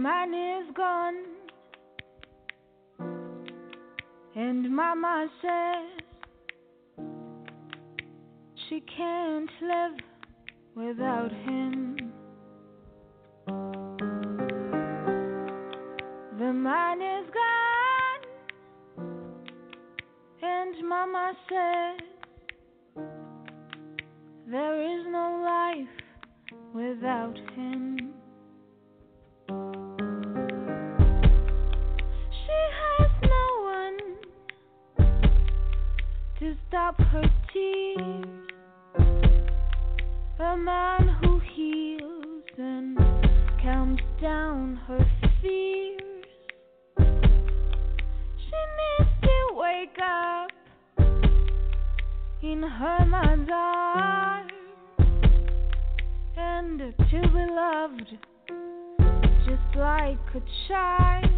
[0.00, 1.24] man is gone.
[4.36, 7.04] And mama says
[8.68, 9.98] she can't live
[10.76, 11.96] without him.
[16.38, 18.24] The man is gone,
[20.42, 22.00] and mama says
[24.48, 25.96] there is no life
[26.72, 28.07] without him.
[36.68, 37.22] stop her
[37.52, 38.24] tears.
[40.38, 42.98] A man who heals and
[43.62, 45.04] calms down her
[45.40, 46.02] fears.
[48.36, 50.50] She needs to wake up
[52.42, 54.46] in her mind's eye
[56.36, 58.16] and to be loved
[59.46, 61.37] just like a child.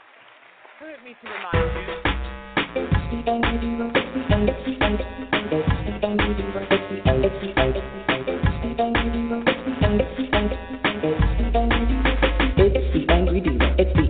[0.81, 2.01] Permit me to remind you.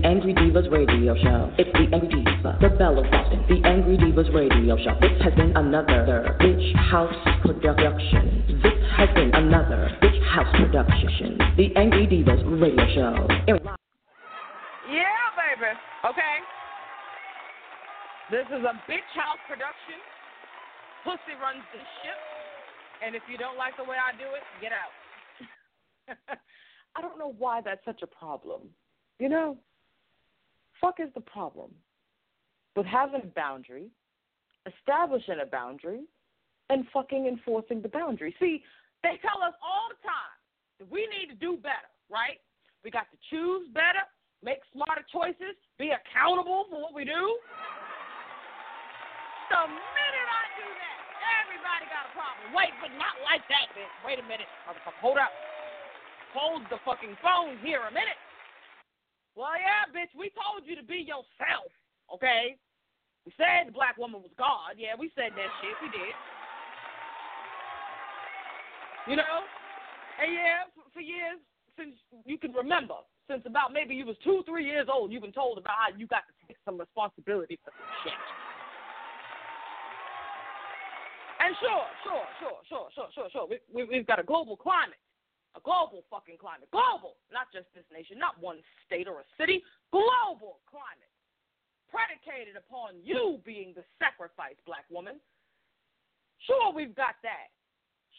[0.04, 1.52] Angry Divas Radio Show.
[1.58, 4.98] It's the Angry Diva, the Belle of Boston, the Angry Divas Radio Show.
[5.02, 8.60] This has been another Bitch House production.
[8.64, 11.38] This has been another Bitch House production.
[11.58, 13.28] The Angry Divas Radio Show.
[14.88, 15.72] Yeah, baby.
[16.06, 16.61] Okay.
[18.32, 20.00] This is a Bitch House production.
[21.04, 22.16] Pussy runs the ship.
[23.04, 24.96] And if you don't like the way I do it, get out.
[26.96, 28.72] I don't know why that's such a problem.
[29.20, 29.58] You know,
[30.80, 31.72] fuck is the problem
[32.78, 33.92] with having a boundary,
[34.64, 36.08] establishing a boundary,
[36.70, 38.34] and fucking enforcing the boundary?
[38.40, 38.64] See,
[39.04, 40.40] they tell us all the time
[40.80, 42.40] that we need to do better, right?
[42.86, 44.08] We got to choose better,
[44.42, 47.36] make smarter choices, be accountable for what we do.
[49.52, 50.98] The minute I do that,
[51.44, 52.56] everybody got a problem.
[52.56, 53.92] Wait, but not like that, bitch.
[54.08, 54.96] Wait a minute, motherfucker.
[55.04, 55.36] Hold up.
[56.32, 58.16] Hold the fucking phone here a minute.
[59.36, 61.68] Well, yeah, bitch, we told you to be yourself,
[62.08, 62.56] okay?
[63.28, 64.80] We said the black woman was God.
[64.80, 65.76] Yeah, we said that shit.
[65.84, 66.16] We did.
[69.12, 69.36] You know?
[70.16, 71.44] And yeah, for, years,
[71.76, 75.36] since you can remember, since about maybe you was two, three years old, you've been
[75.36, 78.20] told about how you got to take some responsibility for some shit.
[81.42, 83.48] And sure, sure, sure, sure, sure, sure, sure.
[83.50, 85.02] We, we, we've got a global climate.
[85.58, 86.70] A global fucking climate.
[86.70, 87.18] Global.
[87.34, 89.66] Not just this nation, not one state or a city.
[89.90, 91.10] Global climate.
[91.90, 95.18] Predicated upon you being the sacrifice, black woman.
[96.46, 97.50] Sure, we've got that.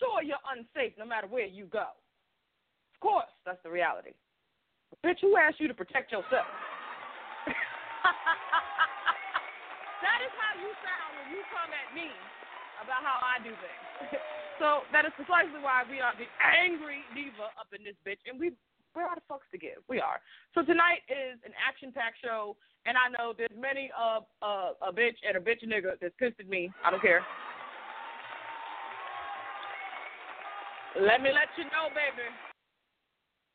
[0.02, 1.94] Sure, you're unsafe no matter where you go.
[1.94, 4.18] Of course, that's the reality.
[4.90, 6.50] But bitch, who asked you to protect yourself?
[10.02, 12.10] that is how you sound when you come at me
[12.82, 14.18] about how I do things.
[14.60, 18.38] so that is precisely why we are the angry diva up in this bitch, and
[18.38, 18.52] we
[18.92, 19.80] we're out of fucks to give.
[19.88, 20.20] We are.
[20.52, 25.36] So tonight is an action-packed show, and I know there's many uh, a bitch and
[25.36, 26.68] a bitch nigga that's pissed at me.
[26.84, 27.24] I don't care.
[31.00, 32.28] Let me let you know, baby.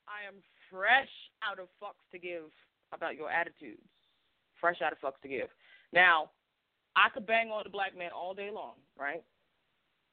[0.10, 0.42] I am
[0.72, 1.12] fresh
[1.46, 2.50] out of fucks to give
[2.94, 3.86] about your attitudes.
[4.60, 5.50] Fresh out of fucks to give.
[5.94, 6.32] Now,
[6.98, 9.22] I could bang on the black man all day long, right?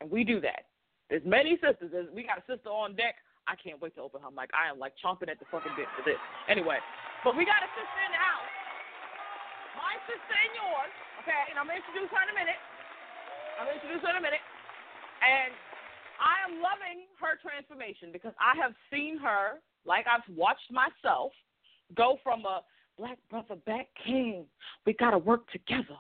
[0.04, 0.68] And we do that.
[1.08, 1.88] There's many sisters.
[2.12, 3.16] We got a sister on deck.
[3.48, 4.52] I can't wait to open her mic.
[4.52, 6.20] I am like chomping at the fucking bit for this.
[6.44, 6.76] Anyway,
[7.24, 8.52] but we got a sister in the house.
[9.80, 10.92] My sister and yours,
[11.24, 11.42] okay?
[11.48, 12.60] And I'm going to introduce her in a minute.
[13.56, 14.44] I'm going to introduce her in a minute.
[15.24, 15.56] And
[16.20, 21.32] I am loving her transformation because I have seen her, like I've watched myself,
[21.96, 22.60] go from a
[23.00, 24.44] black brother back king.
[24.84, 25.96] We got to work together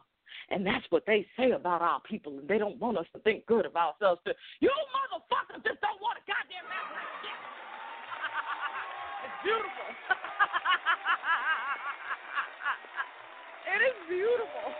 [0.50, 3.46] and that's what they say about our people, and they don't want us to think
[3.46, 4.20] good of ourselves.
[4.26, 7.32] To, you motherfuckers just don't want a goddamn map like shit.
[9.24, 9.88] it's beautiful.
[13.74, 14.72] it is beautiful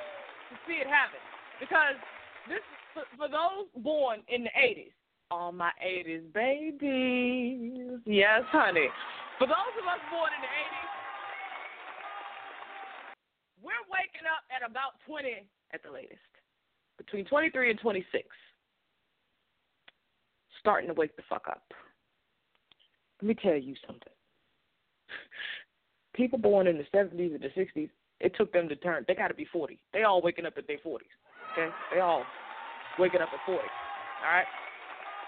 [0.51, 1.21] to see it happen
[1.61, 1.95] because
[2.49, 2.61] this
[2.95, 4.93] for, for those born in the 80s,
[5.31, 8.87] all my 80s babies, yes, honey.
[9.39, 10.94] For those of us born in the 80s,
[13.65, 16.21] we're waking up at about 20 at the latest,
[17.01, 18.29] between 23 and 26.
[20.61, 21.65] Starting to wake the fuck up.
[23.21, 24.13] Let me tell you something.
[26.15, 27.91] People born in the 70s and the 60s,
[28.21, 29.05] it took them to turn.
[29.09, 29.79] They got to be 40.
[29.93, 31.09] They all waking up at their 40s.
[31.53, 31.69] Okay?
[31.93, 32.23] They all
[32.99, 33.59] waking up at 40.
[33.59, 33.65] All
[34.31, 34.47] right?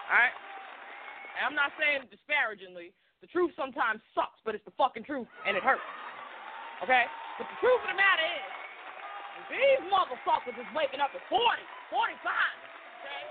[0.09, 0.37] All right?
[1.37, 2.93] And I'm not saying disparagingly.
[3.21, 5.83] The truth sometimes sucks, but it's the fucking truth, and it hurts.
[6.85, 7.05] Okay?
[7.39, 8.51] But the truth of the matter is,
[9.53, 11.39] these motherfuckers is waking up at 40,
[11.93, 12.19] 45.
[12.19, 13.23] Okay?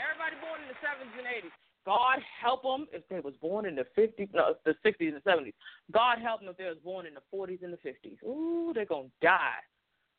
[0.00, 1.54] Everybody born in the 70s and 80s.
[1.84, 5.52] God help them if they was born in the 50s, no, the 60s and 70s.
[5.90, 8.22] God help them if they was born in the 40s and the 50s.
[8.22, 9.58] Ooh, they're going to die.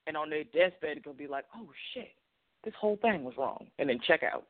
[0.05, 2.11] And on their deathbed, they're going to be like, oh, shit,
[2.65, 3.67] this whole thing was wrong.
[3.79, 4.43] And then check out.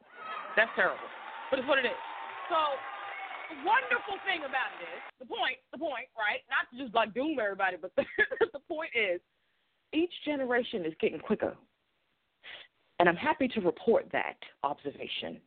[0.57, 1.05] That's terrible.
[1.51, 2.01] But it's what it is.
[2.49, 2.57] So
[3.61, 6.41] wonderful thing about it is the point, the point, right?
[6.49, 8.05] Not to just like doom everybody, but the,
[8.53, 9.21] the point is
[9.93, 11.55] each generation is getting quicker.
[12.99, 15.41] And I'm happy to report that observation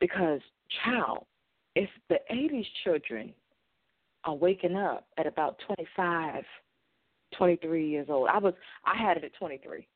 [0.00, 0.40] because,
[0.84, 1.24] child,
[1.74, 3.32] if the 80s children
[4.24, 6.44] are waking up at about 25,
[7.36, 9.86] 23 years old, I was, I had it at 23.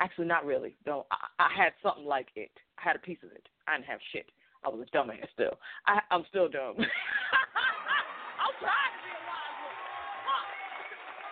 [0.00, 0.76] Actually, not really.
[0.84, 2.50] Though I, I had something like it.
[2.78, 3.46] I had a piece of it.
[3.68, 4.26] I didn't have shit.
[4.64, 5.56] I was a dumbass still.
[5.86, 6.76] I, I'm still dumb.
[8.44, 9.84] I'm trying to be a wise woman.
[10.28, 10.46] Fuck.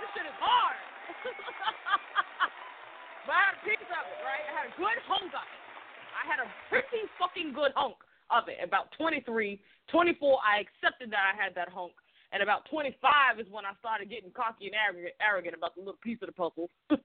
[0.00, 0.78] This shit is hard.
[3.28, 4.44] but I had a piece of it, right?
[4.48, 5.60] I had a good hunk of it.
[6.16, 8.00] I had a pretty fucking good hunk
[8.32, 8.56] of it.
[8.64, 9.60] About 23,
[9.92, 11.92] 24, I accepted that I had that hunk.
[12.32, 15.96] And about 25 is when I started getting cocky and arrogant, arrogant about the little
[16.04, 16.68] piece of the puzzle.
[16.92, 17.00] that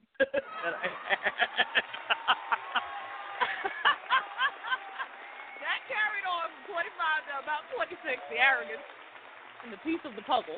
[5.88, 8.00] carried on from 25 to about 26,
[8.32, 8.84] the arrogance
[9.68, 10.58] and the piece of the puzzle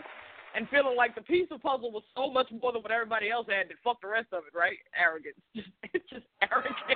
[0.53, 3.49] and feeling like the piece of puzzle was so much more than what everybody else
[3.49, 4.79] had that fuck the rest of it, right?
[4.95, 5.35] Arrogance.
[5.91, 6.79] it's just arrogance.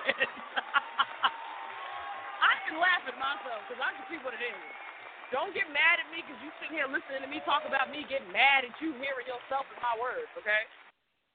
[2.40, 4.56] I can laugh at myself because I can see what it is.
[5.34, 8.02] Don't get mad at me because you sitting here listening to me talk about me
[8.10, 10.66] getting mad at you hearing yourself in my words, okay?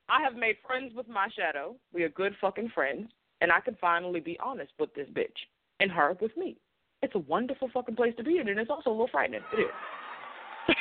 [0.08, 1.76] I have made friends with my shadow.
[1.94, 3.11] We are good fucking friends.
[3.40, 5.37] And I can finally be honest with this bitch
[5.78, 6.56] and her with me.
[7.04, 9.44] It's a wonderful fucking place to be in, and it's also a little frightening.
[9.52, 9.68] It is.
[9.68, 10.75] it.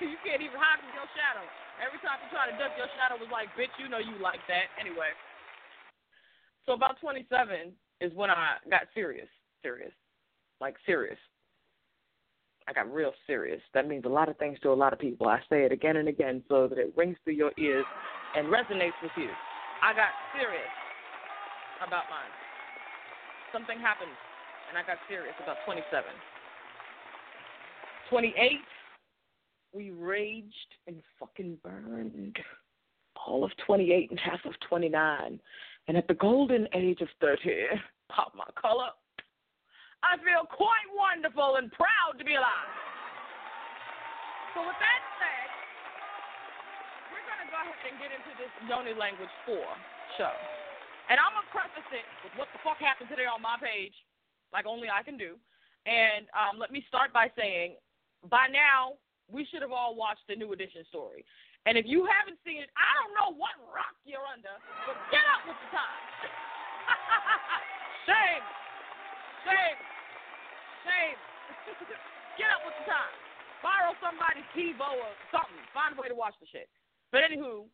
[0.00, 1.44] You can't even hide from your shadow.
[1.76, 4.40] Every time you try to duck, your shadow was like, bitch, you know you like
[4.48, 4.72] that.
[4.80, 5.12] Anyway.
[6.64, 7.28] So about 27
[8.00, 9.28] is when I got serious.
[9.60, 9.92] Serious.
[10.58, 11.20] Like serious.
[12.66, 13.60] I got real serious.
[13.76, 15.28] That means a lot of things to a lot of people.
[15.28, 17.84] I say it again and again so that it rings through your ears
[18.34, 19.28] and resonates with you.
[19.84, 20.79] I got serious
[21.86, 22.32] about mine.
[23.52, 24.14] Something happened,
[24.68, 26.04] and I got serious about 27.
[28.08, 28.34] 28,
[29.72, 32.38] we raged and fucking burned
[33.26, 35.40] all of 28 and half of 29.
[35.88, 38.90] And at the golden age of 30, pop my color,
[40.02, 42.72] I feel quite wonderful and proud to be alive.
[44.54, 45.48] So, with that said,
[47.14, 49.54] we're going to go ahead and get into this Yoni Language 4
[50.18, 50.34] show.
[51.10, 53.94] And I'm to preface it with what the fuck happened today on my page,
[54.54, 55.34] like only I can do.
[55.82, 57.74] And um, let me start by saying
[58.30, 58.94] by now,
[59.26, 61.26] we should have all watched the New Edition story.
[61.66, 64.54] And if you haven't seen it, I don't know what rock you're under,
[64.86, 66.02] but get up with the time.
[68.08, 68.44] shame,
[69.44, 69.78] shame,
[70.86, 71.18] shame.
[72.40, 73.14] get up with the time.
[73.66, 75.64] Borrow somebody's TiVo or something.
[75.74, 76.70] Find a way to watch the shit.
[77.12, 77.68] But anywho,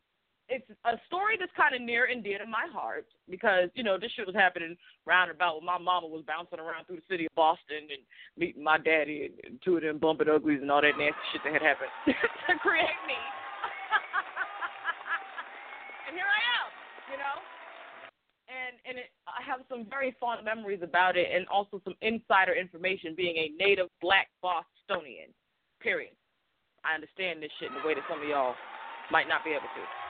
[0.48, 3.98] it's a story that's kind of near and dear to my heart because you know
[3.98, 7.26] this shit was happening round about when my mama was bouncing around through the city
[7.26, 8.02] of Boston and
[8.38, 11.42] meeting my daddy and, and two of them bumping uglies and all that nasty shit
[11.42, 13.18] that had happened to create me.
[16.06, 16.70] and here I am,
[17.10, 17.42] you know.
[18.46, 22.54] And and it, I have some very fond memories about it, and also some insider
[22.54, 25.34] information being a native black Bostonian.
[25.82, 26.14] Period.
[26.86, 28.54] I understand this shit in a way that some of y'all
[29.10, 30.05] might not be able to.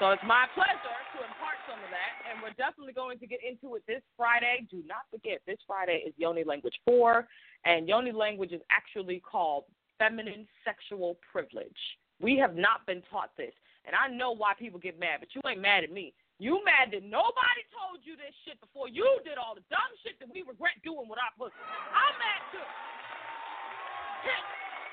[0.00, 3.44] So it's my pleasure to impart some of that, and we're definitely going to get
[3.44, 4.64] into it this Friday.
[4.72, 7.28] Do not forget, this Friday is Yoni Language 4,
[7.68, 9.68] and Yoni Language is actually called
[10.00, 11.76] Feminine Sexual Privilege.
[12.16, 13.52] We have not been taught this,
[13.84, 16.16] and I know why people get mad, but you ain't mad at me.
[16.40, 20.16] You mad that nobody told you this shit before you did all the dumb shit
[20.24, 21.60] that we regret doing with our pussy.
[21.92, 22.64] I'm mad too.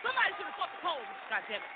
[0.03, 1.75] Somebody should have fucking told me, God damn it.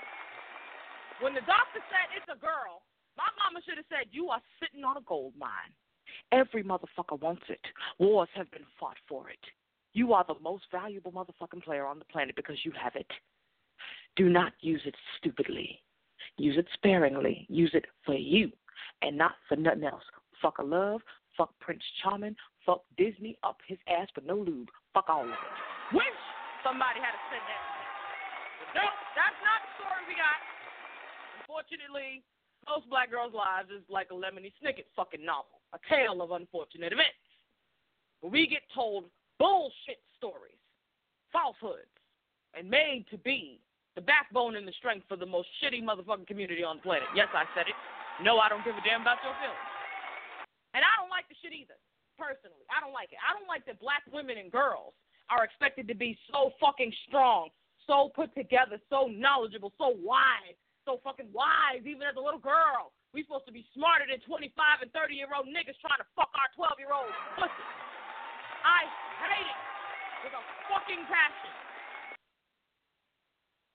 [1.24, 2.84] When the doctor said it's a girl,
[3.18, 5.74] my mama should have said, You are sitting on a gold mine.
[6.32, 7.62] Every motherfucker wants it.
[8.00, 9.40] Wars have been fought for it.
[9.94, 13.10] You are the most valuable motherfucking player on the planet because you have it.
[14.16, 15.82] Do not use it stupidly.
[16.38, 17.46] Use it sparingly.
[17.50, 18.52] Use it for you
[19.02, 20.04] and not for nothing else.
[20.42, 21.02] Fuck a love.
[21.38, 22.36] Fuck Prince Charming.
[22.66, 24.70] Fuck Disney up his ass for no lube.
[24.94, 25.96] Fuck all of it.
[25.96, 26.20] Wish
[26.64, 27.64] somebody had said that.
[28.76, 30.40] No, that's not the story we got.
[31.44, 32.24] Unfortunately,
[32.68, 36.94] most black girls' lives is like a Lemony Snicket fucking novel, a tale of unfortunate
[36.94, 37.18] events.
[38.22, 39.06] We get told
[39.40, 40.62] bullshit stories,
[41.34, 41.90] falsehoods,
[42.54, 43.62] and made to be
[43.96, 47.10] the backbone and the strength for the most shitty motherfucking community on the planet.
[47.16, 47.76] Yes, I said it.
[48.24, 49.68] No, I don't give a damn about your feelings.
[50.78, 51.76] And I don't like the shit either,
[52.16, 52.64] personally.
[52.72, 53.20] I don't like it.
[53.20, 54.94] I don't like that black women and girls
[55.28, 57.50] are expected to be so fucking strong,
[57.88, 62.94] so put together, so knowledgeable, so wise, so fucking wise, even as a little girl.
[63.14, 66.32] We supposed to be smarter than 25 and 30 year old niggas trying to fuck
[66.34, 67.66] our 12 year old pussy.
[68.64, 68.88] I
[69.28, 69.60] hate it
[70.24, 71.54] with a fucking passion.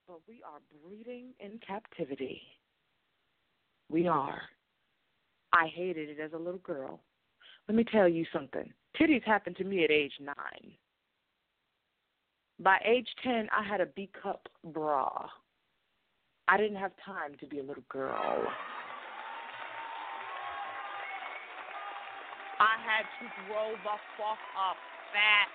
[0.09, 2.43] But we are breeding in captivity.
[3.91, 4.43] We are.
[5.53, 7.01] I hated it as a little girl.
[7.69, 8.73] Let me tell you something.
[8.99, 10.73] Titties happened to me at age nine.
[12.59, 15.29] By age 10, I had a B cup bra.
[16.49, 18.47] I didn't have time to be a little girl.
[22.59, 24.79] I had to grow the fuck up
[25.13, 25.53] fast.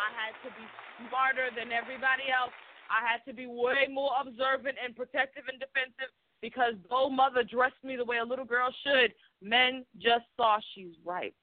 [0.00, 0.64] I had to be
[1.06, 2.52] smarter than everybody else.
[2.88, 6.10] I had to be way more observant and protective and defensive
[6.40, 10.96] because though mother dressed me the way a little girl should, men just saw she's
[11.04, 11.34] right.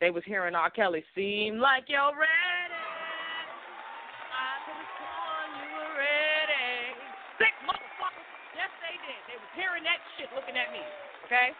[0.00, 0.70] They was hearing R.
[0.70, 2.59] Kelly, seem like you're ready.
[9.80, 10.80] Hearing that shit looking at me,
[11.26, 11.50] okay?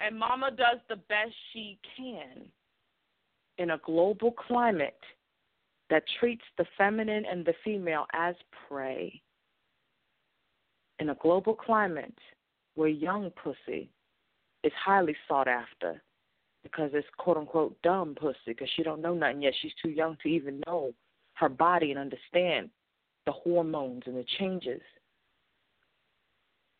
[0.00, 2.46] And mama does the best she can
[3.58, 5.00] in a global climate
[5.88, 8.34] that treats the feminine and the female as
[8.68, 9.20] prey.
[10.98, 12.18] In a global climate
[12.74, 13.90] where young pussy
[14.64, 16.02] is highly sought after
[16.62, 19.52] because it's quote unquote dumb pussy because she don't know nothing yet.
[19.60, 20.92] She's too young to even know
[21.34, 22.70] her body and understand
[23.26, 24.80] the hormones and the changes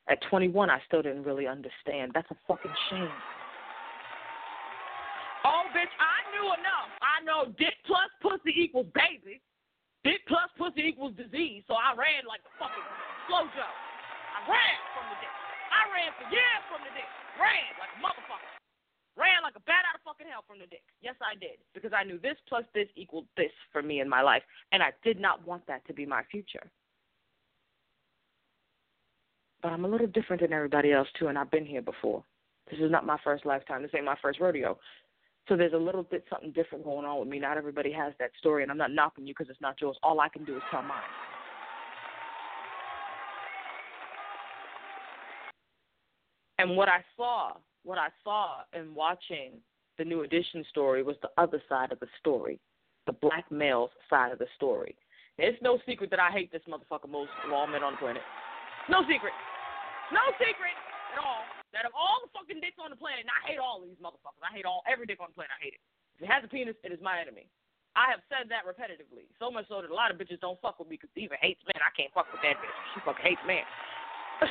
[0.09, 2.13] at 21, I still didn't really understand.
[2.15, 3.11] That's a fucking shame.
[5.47, 6.91] Oh, bitch, I knew enough.
[7.03, 9.43] I know dick plus pussy equals baby.
[10.03, 11.67] Dick plus pussy equals disease.
[11.67, 12.87] So I ran like a fucking
[13.27, 13.75] slow Joe.
[14.35, 15.35] I ran from the dick.
[15.71, 17.11] I ran for years from the dick.
[17.39, 18.53] Ran like a motherfucker.
[19.19, 20.87] Ran like a bat out of fucking hell from the dick.
[21.03, 21.59] Yes, I did.
[21.75, 24.43] Because I knew this plus this equaled this for me in my life.
[24.71, 26.71] And I did not want that to be my future.
[29.67, 32.23] But I'm a little different than everybody else, too, and I've been here before.
[32.71, 33.83] This is not my first lifetime.
[33.83, 34.79] This ain't my first rodeo.
[35.49, 37.41] So there's a little bit something different going on with me.
[37.41, 39.97] Not everybody has that story, and I'm not knocking you because it's not yours.
[40.05, 41.03] All I can do is tell mine.
[46.61, 49.55] And what I saw, what I saw in watching
[49.99, 52.61] the New Edition story was the other side of the story,
[53.07, 54.95] the black male's side of the story.
[55.39, 58.23] It's no secret that I hate this motherfucker most of all men on the planet.
[58.89, 59.33] No secret.
[60.15, 60.77] No secret
[61.15, 61.43] at all.
[61.75, 64.43] That of all the fucking dicks on the planet, and I hate all these motherfuckers.
[64.45, 65.53] I hate all every dick on the planet.
[65.55, 65.83] I hate it.
[66.17, 67.51] If it has a penis, it is my enemy.
[67.97, 70.77] I have said that repetitively, so much so that a lot of bitches don't fuck
[70.77, 71.81] with me because even hates men.
[71.81, 72.79] I can't fuck with that bitch.
[72.93, 73.65] She fucking hates men.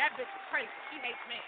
[0.00, 0.72] that bitch is crazy.
[0.88, 1.44] She hates men.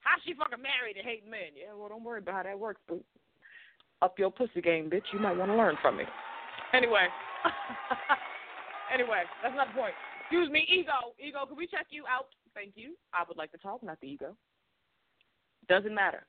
[0.00, 1.52] How she fucking married and hate men?
[1.52, 2.80] Yeah, well, don't worry about how that works,
[4.04, 5.08] up your pussy game, bitch.
[5.12, 6.04] You might want to learn from me.
[6.72, 7.08] Anyway.
[8.92, 9.96] anyway, that's not the point.
[10.24, 11.14] Excuse me, ego.
[11.18, 12.28] Ego, can we check you out?
[12.54, 12.94] Thank you.
[13.12, 14.36] I would like to talk, not the ego.
[15.68, 16.26] Doesn't matter.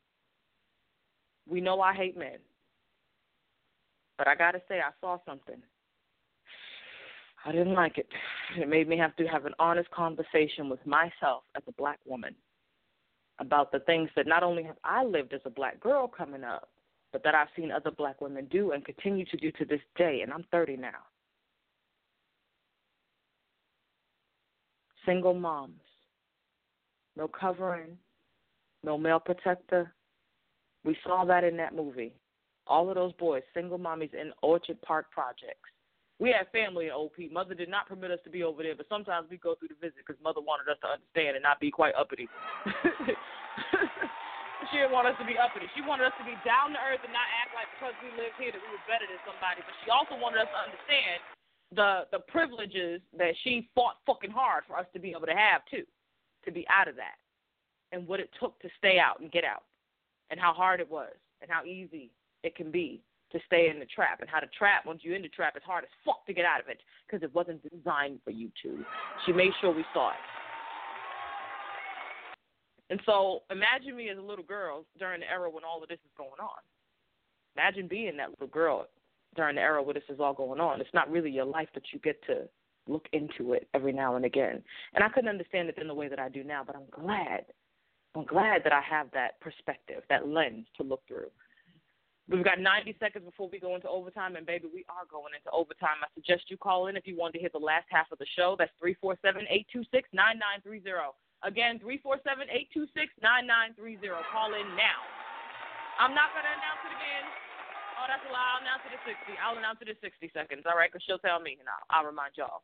[1.47, 2.37] We know I hate men.
[4.17, 5.61] But I got to say, I saw something.
[7.45, 8.07] I didn't like it.
[8.57, 12.33] It made me have to have an honest conversation with myself as a black woman
[13.39, 16.69] about the things that not only have I lived as a black girl coming up,
[17.11, 20.21] but that I've seen other black women do and continue to do to this day.
[20.23, 20.89] And I'm 30 now.
[25.05, 25.81] Single moms,
[27.15, 27.97] no covering,
[28.83, 29.93] no male protector.
[30.83, 32.13] We saw that in that movie.
[32.67, 35.69] All of those boys, single mommies in Orchard Park projects.
[36.17, 37.19] We had family in OP.
[37.29, 39.81] Mother did not permit us to be over there, but sometimes we go through the
[39.83, 42.31] visit because mother wanted us to understand and not be quite uppity.
[44.71, 45.67] she didn't want us to be uppity.
[45.75, 48.31] She wanted us to be down to earth and not act like because we live
[48.39, 49.59] here that we were better than somebody.
[49.67, 51.19] But she also wanted us to understand
[51.73, 55.61] the the privileges that she fought fucking hard for us to be able to have
[55.69, 55.83] too,
[56.45, 57.15] to be out of that,
[57.91, 59.63] and what it took to stay out and get out,
[60.29, 62.11] and how hard it was, and how easy
[62.43, 63.01] it can be
[63.31, 65.65] to stay in the trap, and how the trap once you're in the trap it's
[65.65, 68.85] hard as fuck to get out of it because it wasn't designed for you to.
[69.25, 70.15] She made sure we saw it.
[72.89, 75.97] And so imagine me as a little girl during the era when all of this
[76.05, 76.61] is going on.
[77.57, 78.87] Imagine being that little girl
[79.35, 80.81] during the era where this is all going on.
[80.81, 82.47] It's not really your life, but you get to
[82.87, 84.61] look into it every now and again.
[84.93, 87.45] And I couldn't understand it in the way that I do now, but I'm glad.
[88.15, 91.27] I'm glad that I have that perspective, that lens to look through.
[92.27, 95.51] We've got 90 seconds before we go into overtime, and baby, we are going into
[95.53, 96.01] overtime.
[96.01, 98.25] I suggest you call in if you want to hear the last half of the
[98.33, 98.55] show.
[98.57, 101.13] That's 347 826 9930.
[101.45, 104.09] Again, 347 826 9930.
[104.33, 105.05] Call in now.
[106.01, 107.44] I'm not going to announce it again.
[107.95, 108.43] Oh, that's a lie.
[108.55, 109.39] I'll announce it at 60.
[109.39, 110.91] I'll announce it at 60 seconds, all right?
[110.91, 112.63] Because she'll tell me, and I'll, I'll remind y'all.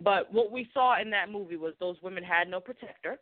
[0.00, 3.18] But what we saw in that movie was those women had no protector.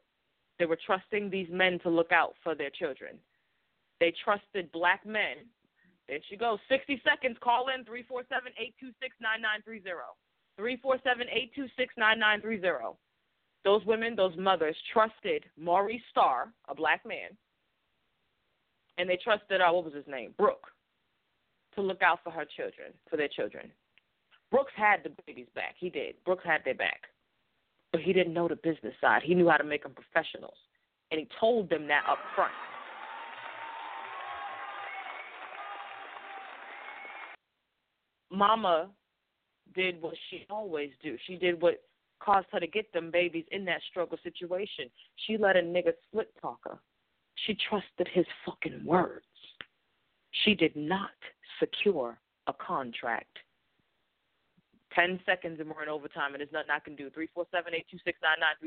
[0.59, 3.17] They were trusting these men to look out for their children.
[4.01, 5.47] They trusted black men.
[6.09, 6.59] There she goes.
[6.69, 7.37] 60 seconds.
[7.43, 10.15] Call in 347 826 9930.
[10.59, 12.99] 347 826 9930.
[13.65, 17.35] Those women, those mothers, trusted Maurice Starr, a black man,
[18.97, 20.35] and they trusted, uh, what was his name?
[20.39, 20.71] Brooke
[21.77, 23.71] to look out for her children, for their children.
[24.51, 25.75] Brooks had the babies back.
[25.79, 26.15] He did.
[26.25, 27.03] Brooks had their back.
[27.93, 29.23] But he didn't know the business side.
[29.25, 30.57] He knew how to make them professionals.
[31.11, 32.53] And he told them that up front.
[38.31, 38.91] Mama
[39.75, 41.17] did what she always do.
[41.27, 41.83] She did what
[42.21, 44.87] caused her to get them babies in that struggle situation.
[45.27, 46.79] She let a nigga split talk her.
[47.47, 49.26] She trusted his fucking words.
[50.45, 51.17] She did not
[51.61, 53.39] secure a contract.
[54.95, 57.13] 10 seconds and we're in overtime, and there's nothing I can do.
[57.13, 58.17] 347 826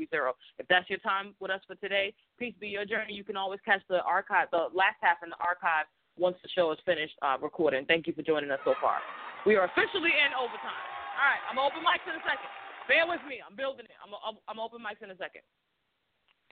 [0.06, 0.38] 9930.
[0.62, 3.18] If that's your time with us for today, peace be your journey.
[3.18, 6.70] You can always catch the archive, the last half in the archive once the show
[6.70, 7.82] is finished uh, recording.
[7.90, 9.02] Thank you for joining us so far.
[9.42, 10.86] We are officially in overtime.
[11.18, 12.50] All right, I'm open mics in a second.
[12.86, 13.42] Bear with me.
[13.42, 13.96] I'm building it.
[13.98, 15.42] I'm, I'm, I'm open mics in a second.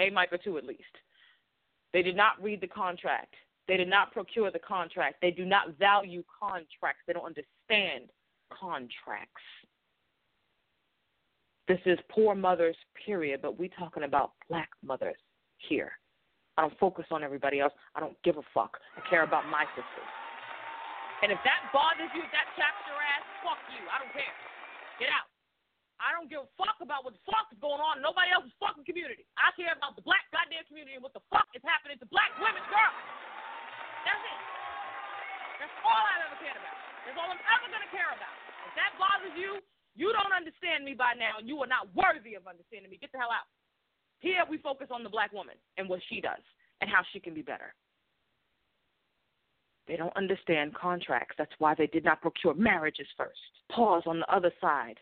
[0.03, 0.95] A mic or two at least.
[1.93, 3.35] They did not read the contract.
[3.69, 5.21] They did not procure the contract.
[5.21, 7.05] They do not value contracts.
[7.07, 8.09] They don't understand
[8.49, 9.45] contracts.
[11.69, 15.21] This is poor mothers, period, but we're talking about black mothers
[15.61, 15.93] here.
[16.57, 17.77] I don't focus on everybody else.
[17.95, 18.81] I don't give a fuck.
[18.97, 20.11] I care about my sisters.
[21.21, 23.85] And if that bothers you, if that chaps your ass, fuck you.
[23.93, 24.35] I don't care.
[24.97, 25.29] Get out.
[26.01, 28.55] I don't give a fuck about what the fuck is going on in nobody else's
[28.63, 29.27] fucking community.
[29.37, 32.33] I care about the black goddamn community and what the fuck is happening to black
[32.39, 32.97] women, girls.
[34.09, 34.41] That's it.
[35.61, 36.77] That's all I've ever cared about.
[37.05, 38.37] That's all I'm ever gonna care about.
[38.65, 39.61] If that bothers you,
[39.93, 42.97] you don't understand me by now, and you are not worthy of understanding me.
[42.97, 43.45] Get the hell out.
[44.21, 46.41] Here we focus on the black woman and what she does
[46.81, 47.75] and how she can be better.
[49.87, 51.35] They don't understand contracts.
[51.39, 53.41] That's why they did not procure marriages first.
[53.71, 54.97] Pause on the other side.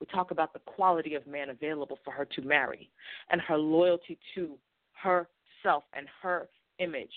[0.00, 2.90] We talk about the quality of man available for her to marry
[3.30, 4.58] and her loyalty to
[5.00, 6.48] herself and her
[6.78, 7.12] image.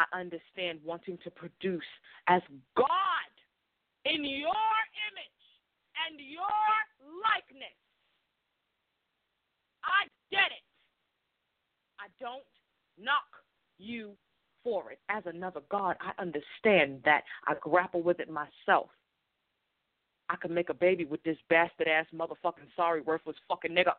[0.00, 1.82] I understand wanting to produce
[2.28, 2.42] as
[2.76, 2.86] God
[4.04, 4.78] in your
[5.10, 5.42] image
[6.08, 6.46] and your
[7.22, 7.76] likeness.
[9.84, 10.64] I get it.
[11.98, 12.44] I don't
[12.98, 13.28] knock
[13.78, 14.12] you
[14.64, 14.98] for it.
[15.08, 17.24] As another God, I understand that.
[17.46, 18.88] I grapple with it myself.
[20.28, 23.94] I could make a baby with this bastard ass motherfucking sorry worthless fucking nigga.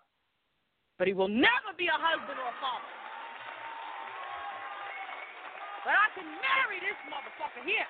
[0.97, 3.00] But he will never be a husband or a father.
[5.83, 7.89] But I can marry this motherfucker here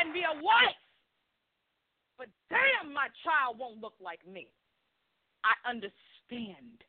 [0.00, 0.80] and be a wife.
[2.18, 4.48] But damn, my child won't look like me.
[5.44, 6.82] I understand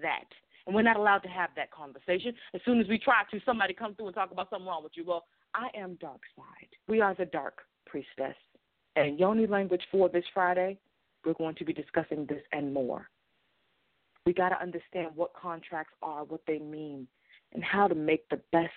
[0.00, 0.28] that.
[0.66, 2.34] And we're not allowed to have that conversation.
[2.54, 4.92] As soon as we try to, somebody comes through and talk about something wrong with
[4.94, 5.04] you.
[5.06, 6.68] Well, I am dark side.
[6.88, 8.36] We are the dark priestess.
[8.96, 10.78] And Yoni language for this Friday,
[11.24, 13.08] we're going to be discussing this and more.
[14.26, 17.08] We got to understand what contracts are, what they mean,
[17.52, 18.70] and how to make the best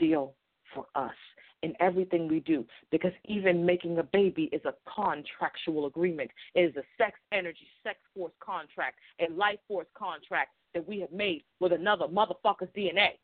[0.00, 0.34] deal
[0.74, 1.14] for us
[1.62, 2.64] in everything we do.
[2.90, 6.30] Because even making a baby is a contractual agreement.
[6.54, 11.12] It is a sex energy, sex force contract, a life force contract that we have
[11.12, 13.18] made with another motherfucker's DNA.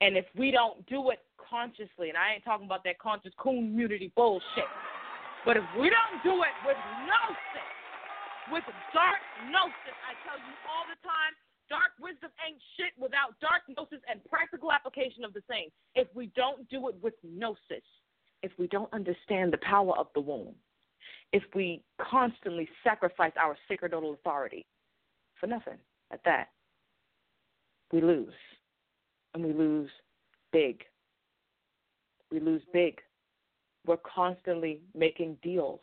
[0.00, 4.12] And if we don't do it consciously, and I ain't talking about that conscious community
[4.16, 4.70] bullshit,
[5.44, 7.68] but if we don't do it with no gnosis,
[8.52, 11.32] with dark gnosis, I tell you all the time,
[11.70, 15.70] dark wisdom ain't shit without dark gnosis and practical application of the same.
[15.94, 17.86] If we don't do it with gnosis,
[18.42, 20.54] if we don't understand the power of the womb,
[21.32, 24.66] if we constantly sacrifice our sacerdotal authority
[25.38, 25.78] for nothing
[26.12, 26.48] at that,
[27.92, 28.34] we lose
[29.34, 29.90] and we lose
[30.52, 30.82] big.
[32.32, 32.98] We lose big.
[33.86, 35.80] We're constantly making deals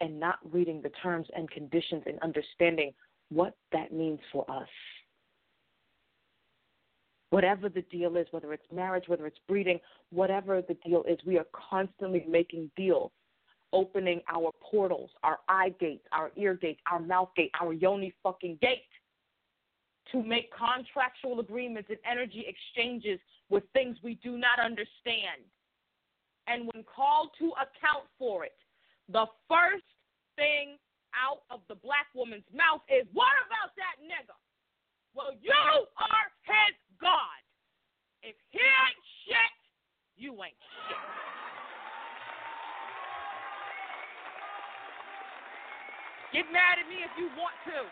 [0.00, 2.92] and not reading the terms and conditions and understanding
[3.30, 4.68] what that means for us.
[7.30, 11.38] Whatever the deal is, whether it's marriage, whether it's breeding, whatever the deal is, we
[11.38, 13.10] are constantly making deals,
[13.72, 18.58] opening our portals, our eye gates, our ear gates, our mouth gate, our yoni fucking
[18.62, 18.84] gate
[20.12, 23.18] to make contractual agreements and energy exchanges
[23.50, 25.42] with things we do not understand.
[26.46, 28.54] And when called to account for it,
[29.10, 29.86] the first
[30.36, 30.78] thing
[31.14, 34.36] out of the black woman's mouth is, What about that nigga?
[35.14, 37.40] Well, you are his God.
[38.22, 39.54] If he ain't shit,
[40.16, 41.04] you ain't shit.
[46.34, 47.86] Get mad at me if you want to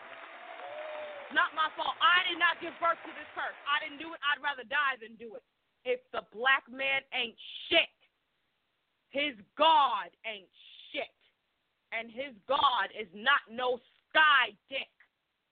[1.33, 1.99] not my fault.
[1.99, 3.57] I did not give birth to this curse.
[3.67, 4.19] I didn't do it.
[4.23, 5.43] I'd rather die than do it.
[5.83, 7.37] If the black man ain't
[7.67, 7.91] shit,
[9.11, 10.49] his God ain't
[10.91, 11.11] shit.
[11.91, 14.91] And his God is not no sky dick.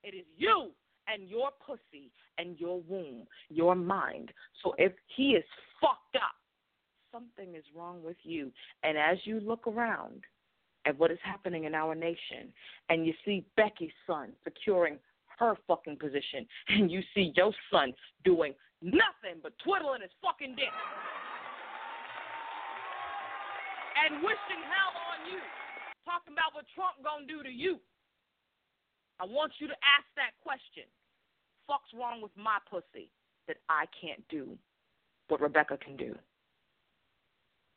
[0.03, 0.71] It is you
[1.07, 4.31] and your pussy and your womb, your mind.
[4.63, 5.43] So if he is
[5.81, 6.35] fucked up,
[7.11, 8.51] something is wrong with you.
[8.83, 10.23] And as you look around
[10.85, 12.51] at what is happening in our nation
[12.89, 14.97] and you see Becky's son securing
[15.39, 20.73] her fucking position, and you see your son doing nothing but twiddling his fucking dick
[24.03, 25.39] and wishing hell on you,
[26.03, 27.79] talking about what Trump gonna do to you.
[29.23, 30.83] I want you to ask that question.
[31.65, 33.09] Fuck's wrong with my pussy
[33.47, 34.57] that I can't do
[35.29, 36.13] what Rebecca can do?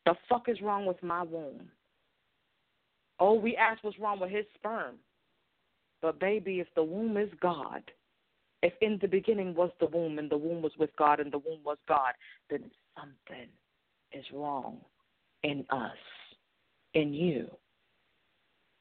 [0.06, 1.70] The fuck is wrong with my womb?
[3.20, 4.96] Oh, we asked what's wrong with his sperm.
[6.02, 7.82] But, baby, if the womb is God,
[8.62, 11.38] if in the beginning was the womb and the womb was with God and the
[11.38, 12.12] womb was God,
[12.50, 13.48] then something
[14.12, 14.78] is wrong
[15.44, 15.96] in us,
[16.94, 17.48] in you.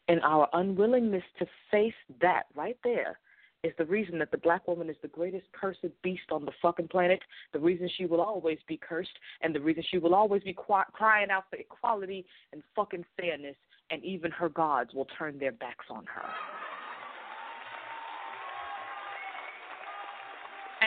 [0.08, 3.20] And our unwillingness to face that right there
[3.64, 6.88] is the reason that the black woman is the greatest cursed beast on the fucking
[6.88, 7.20] planet,
[7.52, 11.32] the reason she will always be cursed, and the reason she will always be crying
[11.32, 13.56] out for equality and fucking fairness,
[13.90, 16.30] and even her gods will turn their backs on her.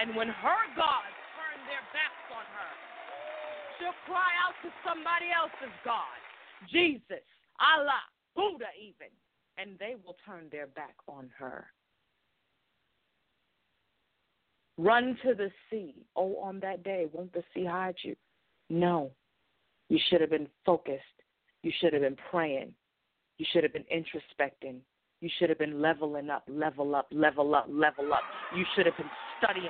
[0.00, 2.72] And when her gods turn their backs on her,
[3.78, 6.18] she'll cry out to somebody else's God
[6.66, 7.22] Jesus,
[7.62, 8.02] Allah,
[8.38, 9.08] Buddha even,
[9.56, 11.66] and they will turn their back on her.
[14.78, 16.06] Run to the sea.
[16.14, 18.14] Oh, on that day, won't the sea hide you?
[18.70, 19.10] No.
[19.88, 21.02] You should have been focused.
[21.64, 22.72] You should have been praying.
[23.38, 24.76] You should have been introspecting.
[25.20, 28.22] You should have been leveling up, level up, level up, level up.
[28.56, 29.10] You should have been
[29.42, 29.66] studying.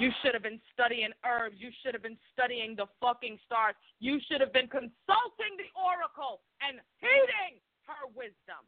[0.00, 1.60] You should have been studying herbs.
[1.60, 3.76] You should have been studying the fucking stars.
[4.00, 8.64] You should have been consulting the oracle and heeding her wisdom.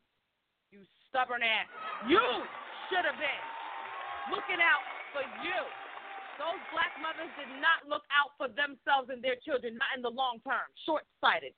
[0.68, 1.73] You stubborn ass.
[2.05, 2.21] You
[2.92, 3.45] should have been
[4.29, 4.85] looking out
[5.16, 5.61] for you.
[6.37, 10.12] Those black mothers did not look out for themselves and their children, not in the
[10.12, 10.68] long term.
[10.85, 11.57] Short sighted.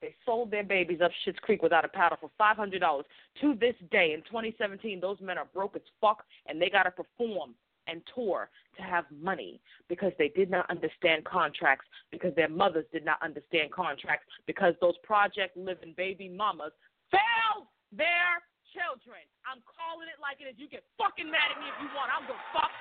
[0.00, 3.04] They sold their babies up Schitt's Creek without a paddle for five hundred dollars.
[3.44, 6.92] To this day, in 2017, those men are broke as fuck, and they got to
[6.92, 7.52] perform
[7.86, 13.04] and tour to have money because they did not understand contracts, because their mothers did
[13.04, 16.72] not understand contracts, because those project living baby mamas
[17.10, 18.42] failed their
[18.74, 19.22] children.
[19.46, 20.58] I'm calling it like it is.
[20.58, 22.10] You get fucking mad at me if you want.
[22.10, 22.72] I'm gonna fuck.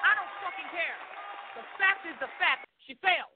[0.00, 0.98] I don't fucking care.
[1.60, 2.64] The fact is the fact.
[2.88, 3.34] She failed.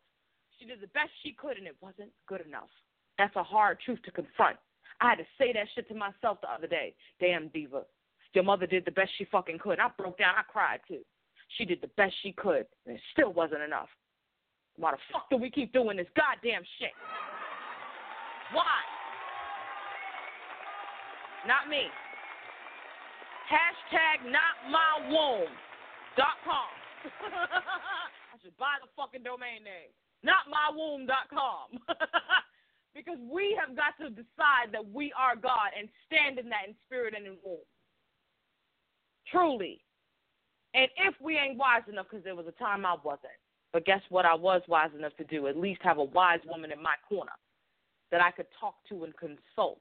[0.56, 2.70] She did the best she could, and it wasn't good enough.
[3.18, 4.56] That's a hard truth to confront.
[5.00, 6.94] I had to say that shit to myself the other day.
[7.18, 7.85] Damn, Diva.
[8.34, 9.78] Your mother did the best she fucking could.
[9.78, 10.34] I broke down.
[10.36, 11.00] I cried, too.
[11.58, 13.88] She did the best she could, and it still wasn't enough.
[14.76, 16.94] Why the fuck do we keep doing this goddamn shit?
[18.52, 18.78] Why?
[21.46, 21.90] Not me.
[23.50, 25.50] Hashtag not my womb.
[26.16, 26.70] Dot com.
[28.30, 29.90] I should buy the fucking domain name
[30.24, 31.80] notmywomb.com.
[32.94, 36.74] because we have got to decide that we are God and stand in that in
[36.86, 37.64] spirit and in womb.
[39.30, 39.80] Truly.
[40.74, 43.32] And if we ain't wise enough, because there was a time I wasn't,
[43.72, 45.46] but guess what I was wise enough to do?
[45.46, 47.32] At least have a wise woman in my corner
[48.10, 49.80] that I could talk to and consult.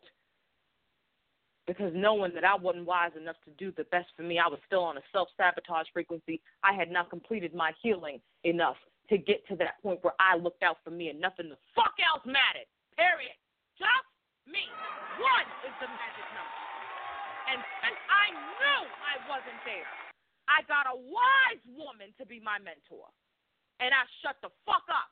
[1.67, 4.59] Because knowing that I wasn't wise enough to do the best for me, I was
[4.65, 6.41] still on a self sabotage frequency.
[6.63, 8.77] I had not completed my healing enough
[9.09, 11.93] to get to that point where I looked out for me and nothing the fuck
[12.01, 12.69] else mattered.
[12.97, 13.38] Period.
[13.77, 14.09] Just
[14.47, 14.65] me.
[15.21, 16.59] One is the magic number.
[17.49, 19.89] And since I knew I wasn't there,
[20.45, 23.09] I got a wise woman to be my mentor.
[23.81, 25.09] And I shut the fuck up.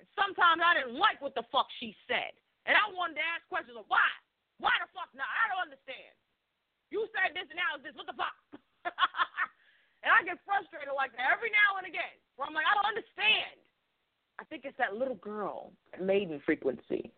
[0.00, 2.32] And sometimes I didn't like what the fuck she said.
[2.64, 4.08] And I wanted to ask questions of why?
[4.60, 5.28] Why the fuck not?
[5.28, 6.14] I don't understand.
[6.88, 7.96] You said this and now is this.
[7.96, 8.36] What the fuck?
[10.00, 12.16] And I get frustrated like that every now and again.
[12.36, 13.56] Where I'm like, I don't understand.
[14.40, 17.12] I think it's that little girl, maiden frequency.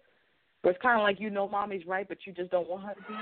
[0.62, 2.94] Where it's kind of like you know mommy's right, but you just don't want her
[2.94, 3.14] to be.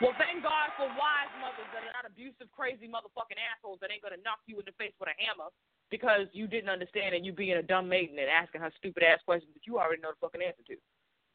[0.00, 4.00] Well, thank God for wise mothers that are not abusive, crazy motherfucking assholes that ain't
[4.00, 5.52] gonna knock you in the face with a hammer
[5.92, 9.20] because you didn't understand and you being a dumb maiden and asking her stupid ass
[9.28, 10.76] questions that you already know the fucking answer to.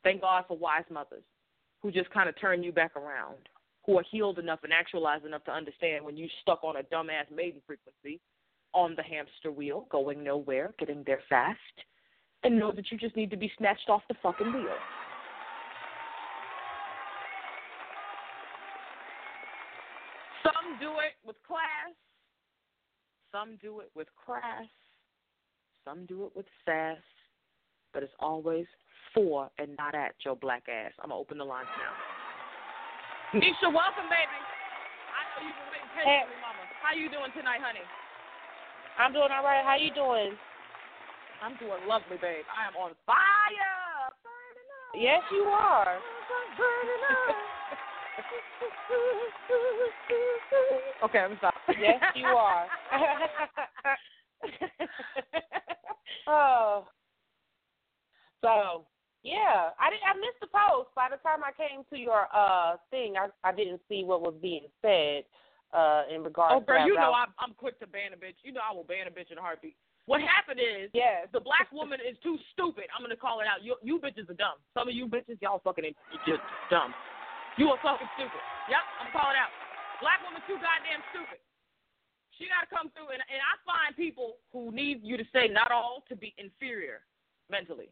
[0.01, 1.23] Thank God for wise mothers
[1.81, 3.37] who just kind of turn you back around
[3.85, 7.29] who are healed enough and actualized enough to understand when you stuck on a dumbass
[7.33, 8.19] maiden frequency
[8.73, 11.59] on the hamster wheel, going nowhere, getting there fast,
[12.43, 14.75] and know that you just need to be snatched off the fucking wheel.
[21.05, 21.93] It with class,
[23.31, 24.67] some do it with crass,
[25.85, 26.97] some do it with sass,
[27.93, 28.65] but it's always
[29.13, 30.91] for and not at your black ass.
[30.99, 31.93] I'm going to open the lines now.
[33.39, 34.39] Nisha, welcome, baby.
[35.13, 36.41] I know you've been waiting patiently, hey.
[36.41, 36.63] Mama.
[36.81, 37.85] How you doing tonight, honey?
[38.97, 39.63] I'm doing all right.
[39.63, 40.35] How you doing?
[41.43, 42.47] I'm doing lovely, babe.
[42.47, 43.75] I am on fire.
[44.95, 45.99] Yes, you are.
[51.03, 51.53] okay, I'm sorry.
[51.81, 52.67] yes, you are.
[56.27, 56.87] oh.
[58.41, 58.85] So,
[59.23, 59.99] yeah, I did.
[60.05, 60.89] I missed the post.
[60.95, 64.35] By the time I came to your uh thing, I I didn't see what was
[64.41, 65.23] being said
[65.73, 66.53] uh in regards.
[66.53, 68.35] To Oh, girl, you know I'm I'm quick to ban a bitch.
[68.43, 69.75] You know I will ban a bitch in a heartbeat.
[70.05, 71.25] What happened is, yes.
[71.33, 72.85] the black woman is too stupid.
[72.93, 73.65] I'm gonna call it out.
[73.65, 74.61] You you bitches are dumb.
[74.77, 75.89] Some of you bitches, y'all fucking
[76.27, 76.93] just dumb.
[77.55, 78.43] You are fucking stupid.
[78.67, 79.51] Yep, I'm calling out.
[80.03, 81.39] Black woman too goddamn stupid.
[82.35, 85.71] She gotta come through, and and I find people who need you to say not
[85.71, 87.07] all to be inferior
[87.47, 87.87] mentally.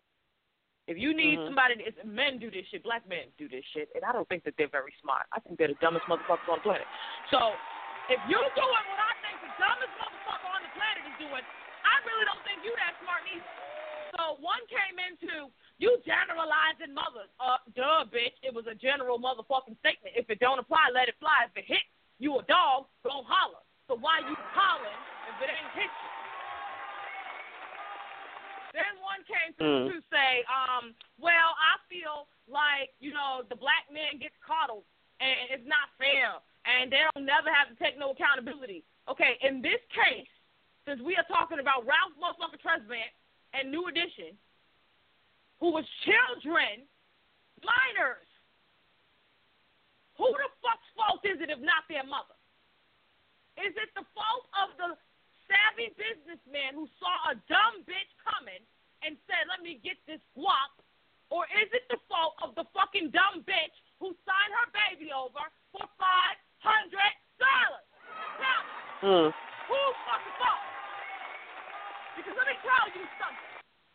[0.84, 1.56] If you need mm-hmm.
[1.56, 2.84] somebody, it's, men do this shit.
[2.84, 5.32] Black men do this shit, and I don't think that they're very smart.
[5.32, 6.88] I think they're the dumbest motherfuckers on the planet.
[7.32, 7.56] So,
[8.12, 11.44] if you're doing what I think the dumbest motherfucker on the planet is doing,
[11.88, 13.48] I really don't think you that smart either.
[14.20, 15.50] So one came into
[15.80, 17.30] you generalizing mothers.
[17.40, 18.38] Uh, duh, bitch.
[18.44, 20.16] It was a general motherfucking statement.
[20.16, 21.50] If it don't apply, let it fly.
[21.50, 21.84] If it hit
[22.20, 23.64] you a dog, go holler.
[23.88, 26.12] So why you hollering if it ain't hit you?
[28.74, 28.94] Then
[29.58, 29.92] to, Mm.
[29.92, 34.84] to say, um, well, I feel like you know the black man gets coddled
[35.20, 38.84] and it's not fair, and they don't never have to take no accountability.
[39.08, 40.28] Okay, in this case,
[40.86, 43.12] since we are talking about Ralph motherfucker Tresvant
[43.54, 44.36] and New Edition,
[45.64, 46.84] who was children,
[47.64, 48.28] minors,
[50.20, 52.36] who the fuck's fault is it if not their mother?
[53.56, 55.00] Is it the fault of the
[55.48, 58.60] savvy businessman who saw a dumb bitch coming
[59.08, 60.76] and said, let me get this guap?
[61.32, 65.48] Or is it the fault of the fucking dumb bitch who signed her baby over
[65.72, 66.92] for $500?
[67.40, 68.60] Now,
[69.00, 69.32] Mm.
[69.32, 70.64] who's fucking fault?
[72.20, 73.52] Because let me tell you something.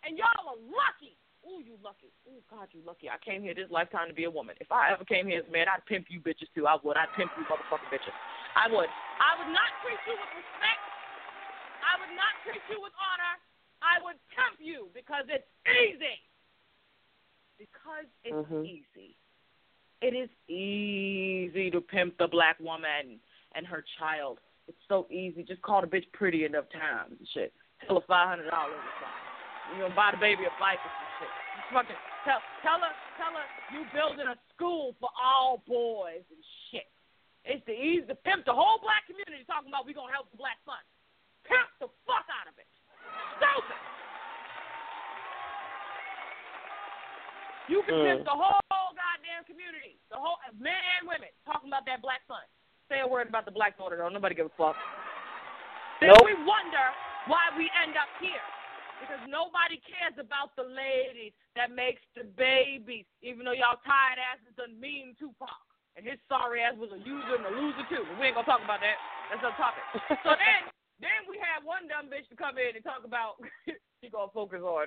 [0.08, 1.12] And y'all are lucky.
[1.48, 2.12] Ooh, you lucky.
[2.28, 3.08] Ooh, God, you lucky.
[3.08, 4.54] I came here this lifetime to be a woman.
[4.60, 6.68] If I ever came here as a man, I'd pimp you bitches too.
[6.68, 7.00] I would.
[7.00, 8.12] I'd pimp you motherfucking bitches.
[8.52, 8.92] I would.
[9.16, 10.82] I would not treat you with respect.
[11.80, 13.34] I would not treat you with honor.
[13.80, 16.20] I would pimp you because it's easy.
[17.56, 18.66] Because it's Mhm.
[18.68, 19.16] easy.
[20.00, 23.20] It is easy to pimp the black woman
[23.52, 24.38] and her child.
[24.68, 25.42] It's so easy.
[25.42, 27.54] Just call the bitch pretty enough times and shit.
[27.86, 29.78] Tell her five hundred dollars or something.
[29.78, 33.32] You know, buy the baby a bike or some Just fucking tell tell her tell
[33.34, 36.86] her you building a school for all boys and shit.
[37.44, 40.38] It's the easy to pimp the whole black community talking about we gonna help the
[40.38, 40.78] black son.
[41.48, 42.68] Pimp the fuck out of it.
[43.40, 43.80] Stupid.
[47.68, 48.04] You can Mm.
[48.04, 52.42] pimp the whole goddamn community, the whole men and women talking about that black son.
[52.88, 54.08] Say a word about the black daughter though.
[54.08, 54.76] Nobody give a fuck.
[56.00, 56.24] Then Nope.
[56.24, 56.94] we wonder
[57.26, 58.40] why we end up here.
[59.00, 64.54] Because nobody cares about the ladies that makes the babies, even though y'all tired asses
[64.58, 65.50] done mean Tupac.
[65.98, 68.06] And his sorry ass was a user and a loser too.
[68.06, 68.98] But we ain't gonna talk about that.
[69.34, 69.82] That's a topic.
[70.22, 70.70] So then
[71.02, 73.42] then we had one dumb bitch to come in and talk about
[73.98, 74.86] she gonna focus on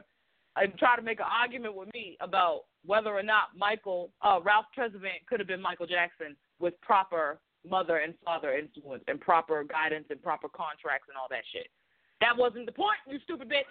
[0.55, 4.72] and try to make an argument with me about whether or not Michael uh Ralph
[4.72, 10.07] Tresvant could have been Michael Jackson with proper mother and father influence and proper guidance
[10.09, 11.68] and proper contracts and all that shit.
[12.22, 13.65] That wasn't the point, you stupid bitch.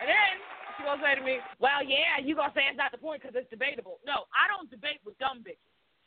[0.00, 0.32] and then
[0.78, 3.36] she gonna say to me, "Well, yeah, you gonna say it's not the point because
[3.36, 5.58] it's debatable." No, I don't debate with dumb bitches.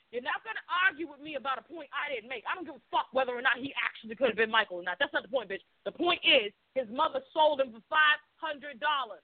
[0.09, 2.45] You're not gonna argue with me about a point I didn't make.
[2.49, 4.83] I don't give a fuck whether or not he actually could have been Michael or
[4.83, 4.97] not.
[4.97, 5.65] That's not the point, bitch.
[5.85, 9.21] The point is his mother sold him for five hundred dollars.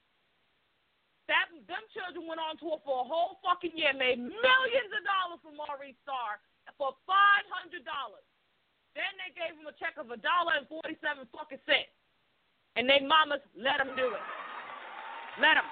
[1.28, 5.40] That them children went on tour for a whole fucking year, made millions of dollars
[5.46, 6.42] from Maurice Starr
[6.78, 8.26] for five hundred dollars.
[9.00, 11.88] Then they gave him a check of a dollar and forty seven fucking cents,
[12.76, 14.26] and they mamas let him do it.
[15.40, 15.64] Let him.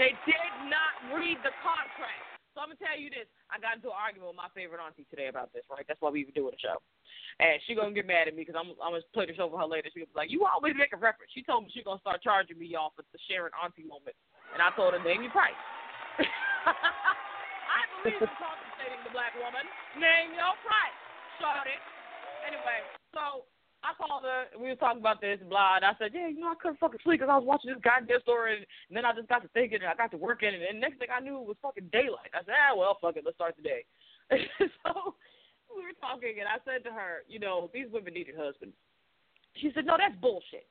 [0.00, 2.24] They did not read the contract.
[2.56, 3.28] So I'm gonna tell you this.
[3.52, 5.84] I got into an argument with my favorite auntie today about this, right?
[5.84, 6.80] That's why we even doing the show.
[7.36, 9.60] And she gonna get mad at me because I'm I'm gonna play the show for
[9.60, 9.92] her later.
[9.92, 12.24] She gonna be like, "You always make a reference." She told me she gonna start
[12.24, 14.16] charging me y'all for the sharing auntie moment,
[14.56, 15.58] and I told her name your price.
[16.16, 19.68] I believe in compensating the black woman.
[20.00, 21.03] Name your price.
[21.42, 21.82] It.
[22.46, 22.78] Anyway,
[23.10, 23.48] so
[23.84, 24.48] I called her.
[24.56, 25.76] We were talking about this, blah.
[25.76, 27.84] And I said, yeah, you know, I couldn't fucking sleep because I was watching this
[27.84, 30.62] goddamn story, and, then I just got to thinking, and I got to working, and,
[30.62, 32.32] and next thing I knew, it was fucking daylight.
[32.32, 33.82] I said, ah, well, fuck it, let's start the day.
[34.80, 35.18] so
[35.68, 38.76] we were talking, and I said to her, you know, these women needed husbands.
[39.58, 40.66] She said, no, that's bullshit.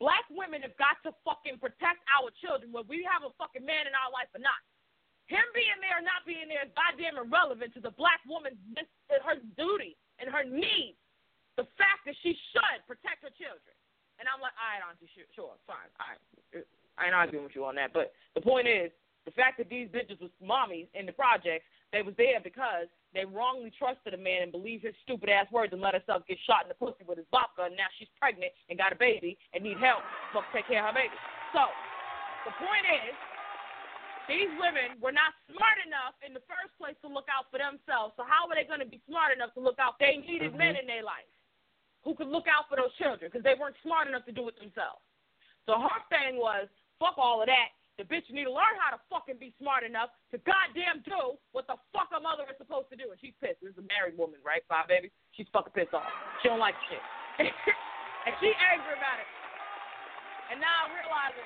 [0.00, 3.86] Black women have got to fucking protect our children, whether we have a fucking man
[3.86, 4.58] in our life or not.
[5.32, 8.60] Him being there or not being there is goddamn irrelevant to the black woman's
[9.08, 10.92] her duty and her need.
[11.56, 13.72] The fact that she should protect her children.
[14.20, 15.88] And I'm like, all right, Auntie, sure, sure fine.
[15.96, 16.20] All right.
[17.00, 17.96] I ain't arguing with you on that.
[17.96, 18.92] But the point is,
[19.24, 21.64] the fact that these bitches was mommies in the projects,
[21.96, 25.72] they was there because they wrongly trusted a man and believed his stupid ass words
[25.72, 27.72] and let herself get shot in the pussy with his bop gun.
[27.72, 30.04] Now she's pregnant and got a baby and need help
[30.36, 31.16] to take care of her baby.
[31.56, 31.68] So
[32.48, 33.16] the point is,
[34.32, 38.16] these women were not smart enough in the first place to look out for themselves.
[38.16, 40.00] So how were they going to be smart enough to look out?
[40.00, 40.64] They needed Mhm.
[40.64, 41.28] men in their life
[42.02, 44.56] who could look out for those children because they weren't smart enough to do it
[44.56, 45.04] themselves.
[45.66, 46.68] So her thing was,
[46.98, 47.72] fuck all of that.
[47.98, 51.66] The bitch need to learn how to fucking be smart enough to goddamn do what
[51.66, 53.10] the fuck a mother is supposed to do.
[53.12, 53.60] And she's pissed.
[53.60, 54.64] This is a married woman, right?
[54.66, 55.12] Five babies.
[55.32, 56.10] She's fucking pissed off.
[56.40, 57.02] She don't like shit.
[57.38, 59.26] and she angry about it.
[60.50, 61.44] And now I'm realizing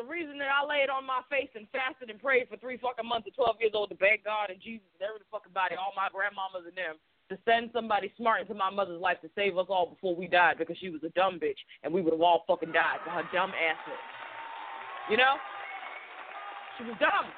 [0.00, 3.04] the reason that I laid on my face and fasted and prayed for three fucking
[3.04, 5.92] months at 12 years old to beg God and Jesus and every fucking body, all
[5.92, 6.96] my grandmamas and them,
[7.28, 10.56] to send somebody smart into my mother's life to save us all before we died
[10.56, 13.28] because she was a dumb bitch and we would have all fucking died for her
[13.28, 14.04] dumb assness.
[15.12, 15.36] You know?
[16.78, 17.28] She was dumb.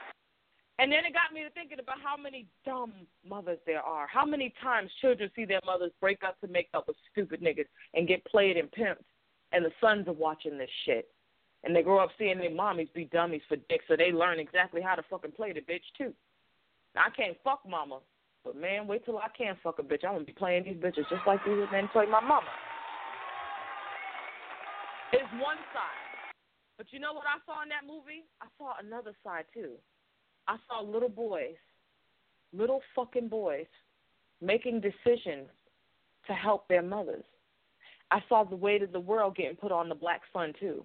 [0.79, 2.95] And then it got me to thinking about how many dumb
[3.27, 4.07] mothers there are.
[4.07, 7.69] How many times children see their mothers break up to make up with stupid niggas
[7.95, 9.03] and get played and pimped
[9.53, 11.09] and the sons are watching this shit.
[11.65, 14.81] And they grow up seeing their mommies be dummies for dick, so they learn exactly
[14.83, 16.13] how to fucking play the bitch too.
[16.95, 18.01] Now, I can't fuck mama,
[18.45, 20.05] but man, wait till I can fuck a bitch.
[20.05, 22.51] I'm gonna be playing these bitches just like these men play my mama.
[25.13, 26.03] It's one side.
[26.79, 28.25] But you know what I saw in that movie?
[28.41, 29.73] I saw another side too.
[30.49, 31.55] I saw little boys,
[32.53, 33.67] little fucking boys,
[34.41, 35.49] making decisions
[36.27, 37.25] to help their mothers.
[38.11, 40.85] I saw the weight of the world getting put on the black son too.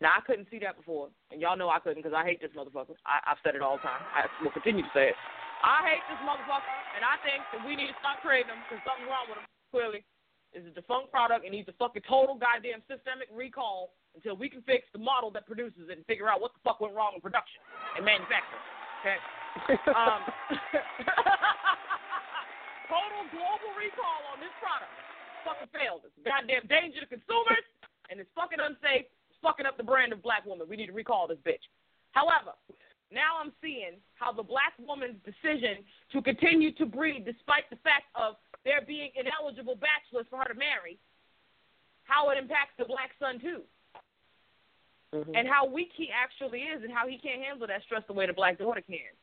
[0.00, 2.52] Now I couldn't see that before, and y'all know I couldn't because I hate this
[2.52, 3.00] motherfucker.
[3.08, 4.04] I, I've said it all the time.
[4.12, 5.18] I will continue to say it.
[5.64, 8.84] I hate this motherfucker, and I think that we need to stop creating him because
[8.84, 9.48] something's wrong with him.
[9.72, 10.04] Clearly,
[10.52, 14.60] it's a defunct product and needs a fucking total goddamn systemic recall until we can
[14.68, 17.24] fix the model that produces it and figure out what the fuck went wrong in
[17.24, 17.64] production
[17.96, 18.64] and manufacturing.
[19.00, 19.16] Okay.
[19.96, 20.20] um,
[22.92, 24.92] total global recall on this product.
[25.44, 26.04] Fucking failed.
[26.04, 27.64] It's a goddamn danger to consumers,
[28.12, 29.08] and it's fucking unsafe.
[29.46, 30.66] Fucking up the brand of black woman.
[30.66, 31.62] We need to recall this bitch.
[32.10, 32.58] However,
[33.14, 38.10] now I'm seeing how the black woman's decision to continue to breed, despite the fact
[38.18, 38.34] of
[38.64, 40.98] there being ineligible bachelors for her to marry,
[42.02, 43.62] how it impacts the black son too.
[45.14, 45.36] Mm-hmm.
[45.36, 48.26] And how weak he actually is, and how he can't handle that stress the way
[48.26, 49.14] the black daughter can.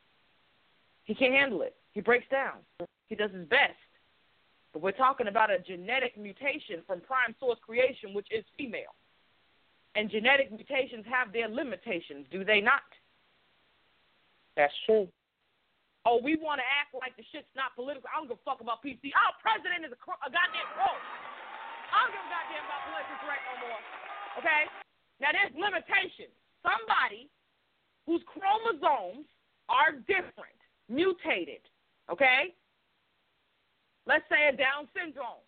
[1.04, 1.76] He can't handle it.
[1.92, 2.64] He breaks down.
[3.10, 3.76] He does his best.
[4.72, 8.96] But we're talking about a genetic mutation from prime source creation, which is female.
[9.96, 12.82] And genetic mutations have their limitations, do they not?
[14.58, 15.08] That's true.
[16.04, 18.10] Oh, we want to act like the shit's not political.
[18.12, 19.14] I don't give a fuck about PC.
[19.16, 21.00] Our president is a, a goddamn crook.
[21.94, 23.82] I don't give a goddamn about political correct no more.
[24.42, 24.62] Okay?
[25.22, 26.34] Now, there's limitations.
[26.60, 27.32] Somebody
[28.04, 29.30] whose chromosomes
[29.72, 31.64] are different, mutated,
[32.12, 32.52] okay?
[34.06, 35.44] Let's say a Down syndrome.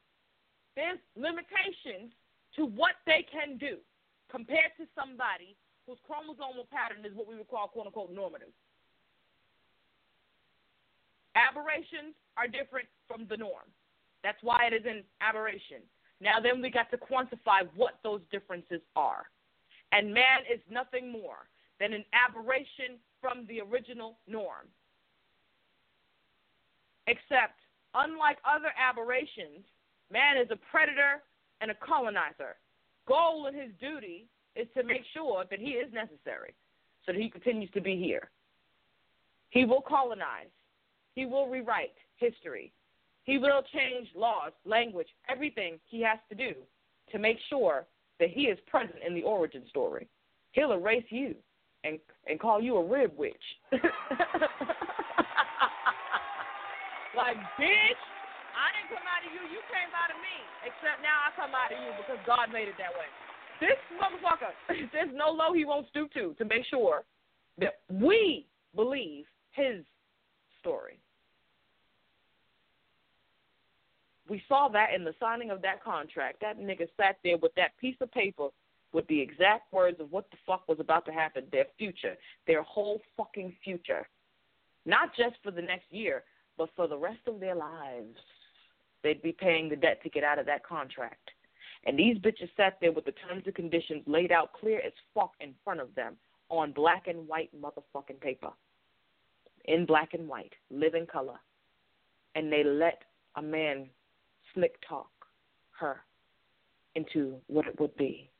[0.80, 2.16] There's limitations
[2.56, 3.84] to what they can do
[4.32, 5.56] compared to somebody
[5.86, 8.54] whose chromosomal pattern is what we would call quote unquote normative.
[11.36, 13.68] Aberrations are different from the norm.
[14.24, 15.84] That's why it is an aberration.
[16.22, 19.28] Now, then we got to quantify what those differences are.
[19.92, 21.48] And man is nothing more
[21.80, 24.68] than an aberration from the original norm.
[27.08, 27.60] Except,
[27.94, 29.68] unlike other aberrations,
[30.12, 31.22] man is a predator
[31.62, 32.56] and a colonizer.
[33.08, 36.54] Goal and his duty is to make sure that he is necessary
[37.06, 38.30] so that he continues to be here.
[39.50, 40.52] He will colonize.
[41.14, 42.72] He will rewrite history.
[43.24, 46.54] He will change laws, language, everything he has to do
[47.12, 47.86] to make sure
[48.20, 50.08] that he is present in the origin story.
[50.52, 51.36] He'll erase you
[51.84, 53.34] and and call you a rib witch.
[53.72, 53.82] like,
[57.60, 58.02] bitch,
[58.56, 60.35] I didn't come out of you, you came out of me.
[60.66, 63.06] Except now I come out of you because God made it that way.
[63.62, 64.52] This motherfucker,
[64.94, 67.06] there's no low he won't stoop to to make sure
[67.60, 69.86] that we believe his
[70.60, 71.00] story.
[74.28, 76.42] We saw that in the signing of that contract.
[76.42, 78.50] That nigga sat there with that piece of paper
[78.92, 82.16] with the exact words of what the fuck was about to happen, their future,
[82.48, 84.08] their whole fucking future.
[84.86, 86.24] Not just for the next year,
[86.58, 88.18] but for the rest of their lives.
[89.06, 91.30] They'd be paying the debt to get out of that contract.
[91.86, 95.34] And these bitches sat there with the terms and conditions laid out clear as fuck
[95.40, 96.16] in front of them
[96.50, 98.50] on black and white motherfucking paper.
[99.66, 101.38] In black and white, living color.
[102.34, 103.04] And they let
[103.36, 103.90] a man
[104.56, 105.12] slick talk
[105.80, 105.98] her
[106.96, 108.32] into what it would be.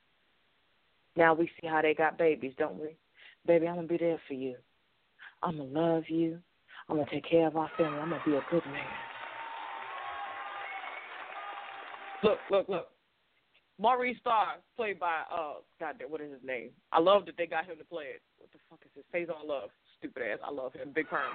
[1.16, 2.98] Now we see how they got babies, don't we?
[3.46, 4.56] Baby, I'm gonna be there for you.
[5.44, 6.40] I'm gonna love you.
[6.90, 8.00] I'm gonna take care of our family.
[8.00, 9.15] I'm gonna be a good man.
[12.26, 12.90] Look, look, look.
[13.78, 16.74] Maurice Starr, played by uh, God, what is his name?
[16.90, 18.26] I love that they got him to play it.
[18.42, 19.06] What the fuck is his?
[19.14, 19.70] Faizon Love,
[20.02, 20.42] stupid ass.
[20.42, 21.30] I love him, Big Perm.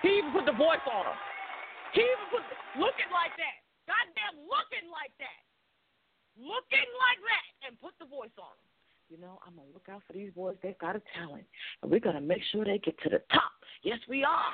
[0.00, 1.20] He even put the voice on him.
[1.92, 3.60] He even put the, looking like that.
[3.84, 5.40] Goddamn, looking like that.
[6.40, 8.68] Looking like that, and put the voice on him.
[9.12, 10.56] You know, I'm gonna look out for these boys.
[10.64, 11.44] They've got a talent,
[11.84, 13.52] and we're gonna make sure they get to the top.
[13.84, 14.32] Yes, we are.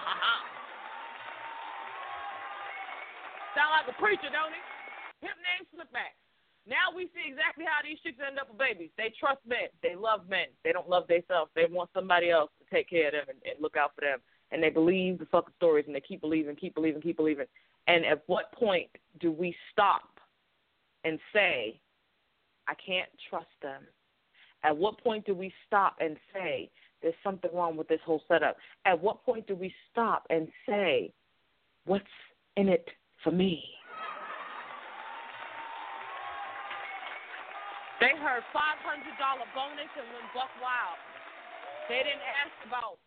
[3.54, 4.58] Sound like a preacher, don't he?
[5.20, 6.14] Hip name Slickback.
[6.68, 8.90] Now we see exactly how these chicks end up with babies.
[8.96, 9.72] They trust men.
[9.82, 10.52] They love men.
[10.64, 11.50] They don't love themselves.
[11.56, 14.20] They want somebody else to take care of them and, and look out for them
[14.50, 17.46] and they believe the fucking stories and they keep believing, keep believing, keep believing.
[17.86, 18.88] And at what point
[19.20, 20.20] do we stop
[21.04, 21.80] and say,
[22.66, 23.82] I can't trust them?
[24.64, 26.70] At what point do we stop and say,
[27.02, 28.56] there's something wrong with this whole setup?
[28.84, 31.12] At what point do we stop and say,
[31.84, 32.04] what's
[32.56, 32.88] in it
[33.22, 33.62] for me?
[38.00, 40.98] They heard five hundred dollar bonus and went buck wild.
[41.88, 42.98] They didn't ask about,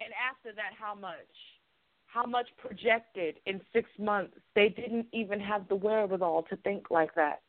[0.00, 1.32] and after that, how much?
[2.06, 4.36] How much projected in six months?
[4.54, 7.40] They didn't even have the wherewithal to think like that.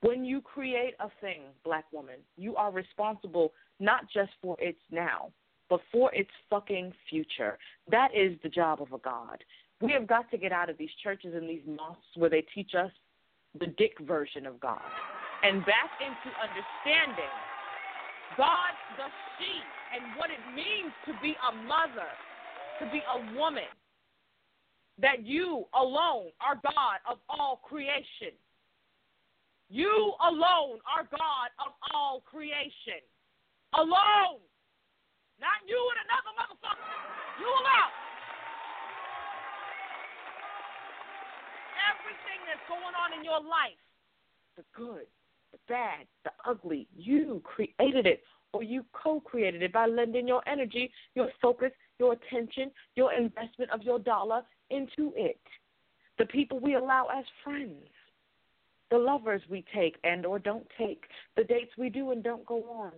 [0.00, 5.30] When you create a thing, black woman, you are responsible not just for its now,
[5.70, 7.58] but for its fucking future.
[7.90, 9.42] That is the job of a God.
[9.80, 12.72] We have got to get out of these churches and these mosques where they teach
[12.74, 12.90] us
[13.58, 14.82] the dick version of God
[15.44, 17.34] and back into understanding
[18.36, 19.60] God the she
[19.92, 22.08] and what it means to be a mother,
[22.80, 23.68] to be a woman.
[25.02, 28.30] That you alone are God of all creation.
[29.68, 33.02] You alone are God of all creation.
[33.74, 34.38] Alone.
[35.42, 36.94] Not you and another motherfucker.
[37.42, 37.94] You alone.
[41.90, 43.82] Everything that's going on in your life,
[44.54, 45.10] the good,
[45.54, 50.42] the bad, the ugly, you created it or you co created it by lending your
[50.48, 55.40] energy, your focus, your attention, your investment of your dollar into it.
[56.18, 57.88] The people we allow as friends,
[58.90, 61.04] the lovers we take and or don't take,
[61.36, 62.92] the dates we do and don't go on,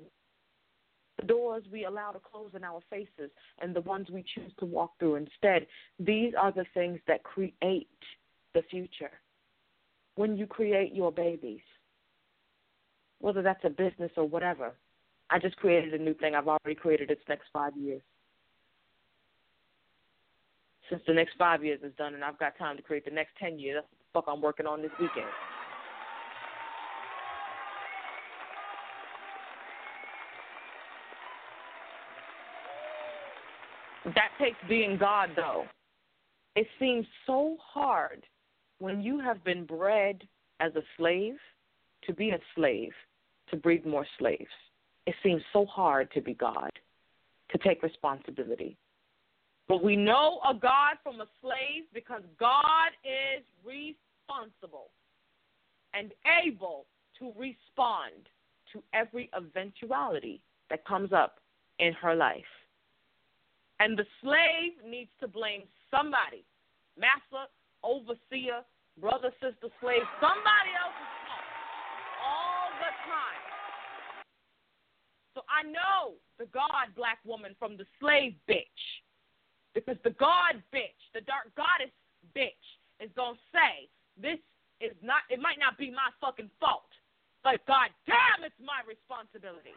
[1.19, 3.31] the doors we allow to close in our faces
[3.61, 5.67] and the ones we choose to walk through instead.
[5.99, 7.89] These are the things that create
[8.55, 9.13] the future.
[10.17, 11.61] When you create your babies,
[13.21, 14.73] whether that's a business or whatever,
[15.31, 16.35] I just created a new thing.
[16.35, 18.03] I've already created its next five years.
[20.89, 23.33] Since the next five years is done and I've got time to create the next
[23.41, 25.27] ten years, that's what the fuck I'm working on this weekend.
[34.15, 35.65] That takes being God, though.
[36.55, 38.25] It seems so hard
[38.79, 40.23] when you have been bred
[40.61, 41.35] as a slave
[42.05, 42.93] to be a slave,
[43.51, 44.51] to breed more slaves
[45.07, 46.71] it seems so hard to be God,
[47.51, 48.77] to take responsibility.
[49.69, 54.91] But we know a God from a slave because God is responsible
[55.95, 56.13] and
[56.45, 56.87] able
[57.19, 58.29] to respond
[58.73, 60.41] to every eventuality
[60.71, 61.39] that comes up
[61.79, 62.45] in her life.
[63.79, 66.45] And the slave needs to blame somebody
[66.99, 67.47] master,
[67.85, 68.65] overseer,
[69.01, 71.47] brother, sister, slave, somebody else's fault
[72.25, 73.47] all the time.
[75.37, 78.81] So I know the God black woman from the slave bitch.
[79.77, 81.93] Because the God bitch, the dark goddess
[82.33, 82.65] bitch,
[83.05, 84.41] is going to say, this
[84.81, 86.89] is not, it might not be my fucking fault,
[87.45, 89.77] but God damn, it's my responsibility.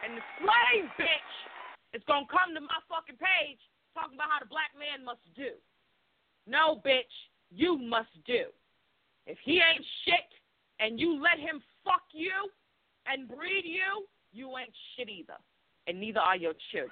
[0.00, 1.32] And the slave bitch
[1.92, 3.60] is going to come to my fucking page
[3.92, 5.52] talking about how the black man must do.
[6.48, 7.12] No, bitch,
[7.52, 8.48] you must do.
[9.28, 10.39] If he ain't shit,
[10.80, 12.32] and you let him fuck you
[13.06, 15.36] and breed you, you ain't shit either.
[15.86, 16.90] And neither are your children.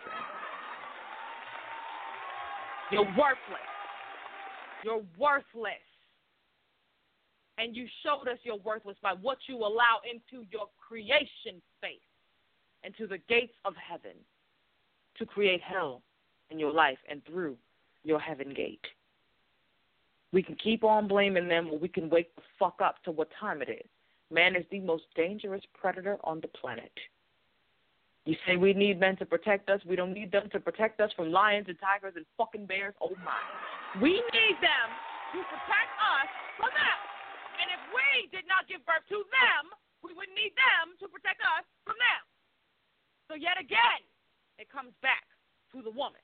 [2.91, 3.68] You're worthless.
[4.84, 5.74] You're worthless.
[7.59, 11.99] And you showed us you're worthless by what you allow into your creation space,
[12.84, 14.16] into the gates of heaven,
[15.16, 16.03] to create hell
[16.51, 17.57] in your life and through
[18.05, 18.84] your heaven gate.
[20.33, 23.29] We can keep on blaming them or we can wake the fuck up to what
[23.41, 23.89] time it is.
[24.31, 26.93] Man is the most dangerous predator on the planet.
[28.29, 29.81] You say we need men to protect us.
[29.89, 32.93] We don't need them to protect us from lions and tigers and fucking bears.
[33.01, 33.41] Oh my.
[34.05, 34.89] We need them
[35.33, 36.29] to protect us
[36.61, 36.99] from them.
[37.57, 39.72] And if we did not give birth to them,
[40.05, 42.22] we would need them to protect us from them.
[43.29, 44.05] So yet again,
[44.61, 45.24] it comes back
[45.72, 46.20] to the woman.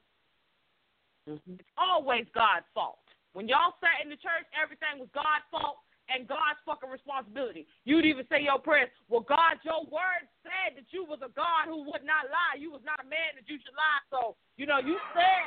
[1.24, 1.56] Mm-hmm.
[1.56, 3.00] It's always God's fault.
[3.34, 7.66] When y'all sat in the church, everything was God's fault and God's fucking responsibility.
[7.82, 11.66] You'd even say your prayers, well, God, your word said that you was a God
[11.66, 12.60] who would not lie.
[12.60, 14.02] You was not a man that you should lie.
[14.12, 15.44] So, you know, you said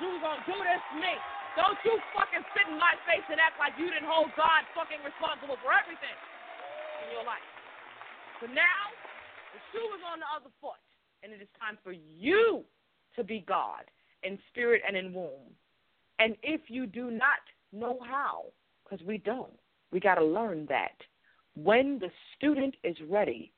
[0.00, 1.14] you was to do this to me.
[1.60, 5.00] Don't you fucking sit in my face and act like you didn't hold God fucking
[5.04, 6.16] responsible for everything
[7.04, 7.44] in your life.
[8.40, 8.92] So now,
[9.56, 10.80] the shoe is on the other foot,
[11.24, 12.64] and it is time for you
[13.16, 13.88] to be God
[14.20, 15.56] in spirit and in womb.
[16.18, 17.40] And if you do not
[17.72, 18.46] know how,
[18.84, 19.52] because we don't,
[19.92, 20.96] we got to learn that.
[21.54, 23.52] When the student is ready,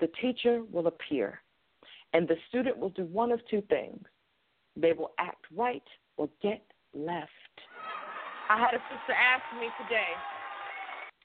[0.00, 1.40] the teacher will appear.
[2.12, 4.04] And the student will do one of two things
[4.76, 5.82] they will act right
[6.16, 6.62] or get
[6.94, 7.30] left.
[8.48, 10.12] I had a sister ask me today,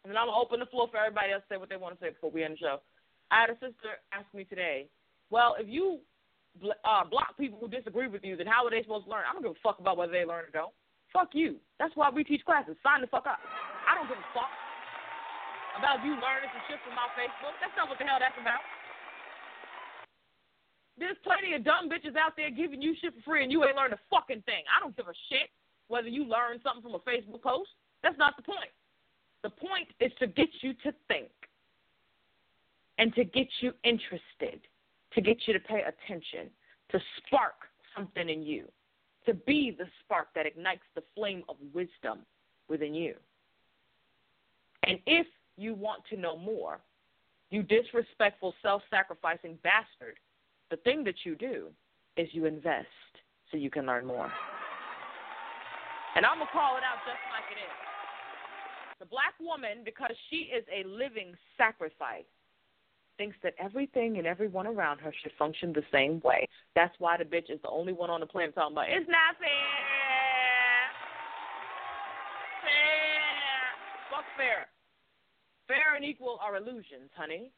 [0.04, 1.76] and then I'm going to open the floor for everybody else to say what they
[1.76, 2.78] want to say before we end the show.
[3.32, 4.88] I had a sister ask me today,
[5.30, 6.00] well, if you
[6.86, 9.24] uh, block people who disagree with you, then how are they supposed to learn?
[9.28, 10.74] I don't give a fuck about whether they learn or don't.
[11.14, 11.58] Fuck you.
[11.80, 12.76] That's why we teach classes.
[12.84, 13.39] Sign the fuck up.
[13.88, 14.51] I don't give a fuck
[15.80, 17.53] about you learning some shit from my Facebook.
[17.62, 18.62] That's not what the hell that's about.
[20.97, 23.78] There's plenty of dumb bitches out there giving you shit for free and you ain't
[23.78, 24.66] learned a fucking thing.
[24.66, 25.53] I don't give a shit
[25.88, 27.70] whether you learn something from a Facebook post.
[28.01, 28.74] That's not the point.
[29.43, 31.30] The point is to get you to think
[32.97, 34.66] and to get you interested,
[35.18, 36.47] to get you to pay attention,
[36.91, 37.55] to spark
[37.95, 38.65] something in you,
[39.26, 42.20] to be the spark that ignites the flame of wisdom
[42.70, 43.15] within you.
[44.84, 45.26] And if
[45.57, 46.82] you want to know more,
[47.49, 50.20] you disrespectful, self sacrificing bastard,
[50.70, 51.70] the thing that you do
[52.15, 52.86] is you invest
[53.49, 54.32] so you can learn more.
[56.15, 57.74] And I'm going to call it out just like it is.
[58.99, 62.30] The black woman, because she is a living sacrifice,
[63.18, 66.47] thinks that everything and everyone around her should function the same way.
[66.76, 69.36] That's why the bitch is the only one on the planet talking about it's not
[69.39, 69.49] fair.
[72.61, 74.11] Fair.
[74.11, 74.68] Fuck fair.
[75.68, 77.51] Fair and equal are illusions, honey.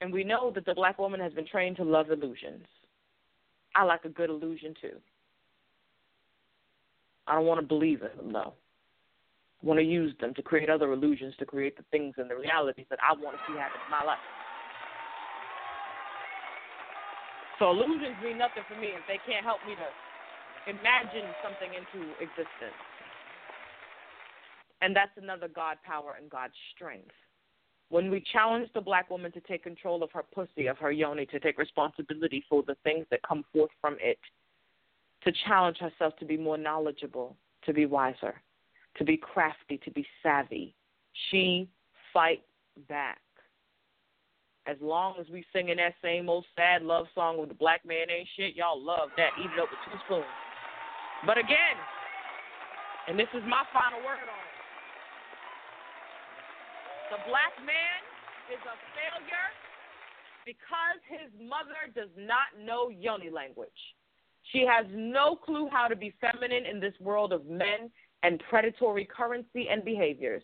[0.00, 2.66] And we know that the black woman has been trained to love illusions.
[3.74, 4.96] I like a good illusion too.
[7.26, 8.52] I don't want to believe in them though.
[9.62, 12.34] I want to use them to create other illusions to create the things and the
[12.34, 14.18] realities that I want to see happen in my life.
[17.62, 22.10] So illusions mean nothing for me if they can't help me to imagine something into
[22.18, 22.74] existence.
[24.80, 27.14] And that's another God power and God's strength.
[27.88, 31.24] When we challenge the black woman to take control of her pussy, of her yoni,
[31.26, 34.18] to take responsibility for the things that come forth from it,
[35.22, 38.34] to challenge herself to be more knowledgeable, to be wiser,
[38.96, 40.74] to be crafty, to be savvy.
[41.30, 41.68] She
[42.12, 42.42] fight
[42.88, 43.21] back.
[44.66, 48.10] As long as we singing that same old sad love song with the black man
[48.10, 49.30] ain't shit, y'all love that.
[49.38, 50.24] Eat it up with two spoons.
[51.26, 51.76] But again,
[53.08, 54.52] and this is my final word on it.
[57.10, 58.00] The black man
[58.54, 59.48] is a failure
[60.46, 63.68] because his mother does not know yoni language.
[64.50, 67.90] She has no clue how to be feminine in this world of men
[68.22, 70.42] and predatory currency and behaviors.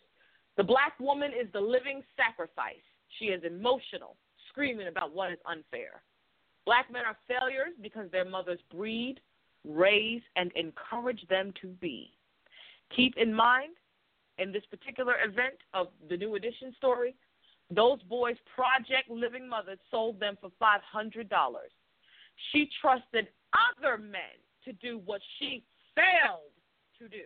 [0.57, 2.77] The black woman is the living sacrifice.
[3.19, 4.17] She is emotional,
[4.51, 6.03] screaming about what is unfair.
[6.65, 9.21] Black men are failures because their mothers breed,
[9.65, 12.13] raise, and encourage them to be.
[12.95, 13.75] Keep in mind,
[14.39, 17.15] in this particular event of the New Edition story,
[17.71, 21.29] those boys' Project Living Mother sold them for $500.
[22.53, 25.65] She trusted other men to do what she
[25.95, 26.53] failed
[26.99, 27.25] to do.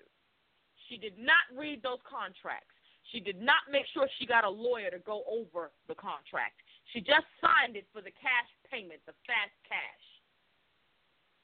[0.88, 2.74] She did not read those contracts.
[3.12, 6.56] She did not make sure she got a lawyer to go over the contract.
[6.92, 10.04] She just signed it for the cash payment, the fast cash.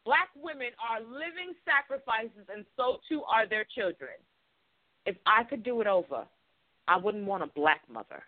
[0.04, 4.16] Black women are living sacrifices, and so too are their children.
[5.04, 6.24] If I could do it over,
[6.88, 8.22] I wouldn't want a black mother.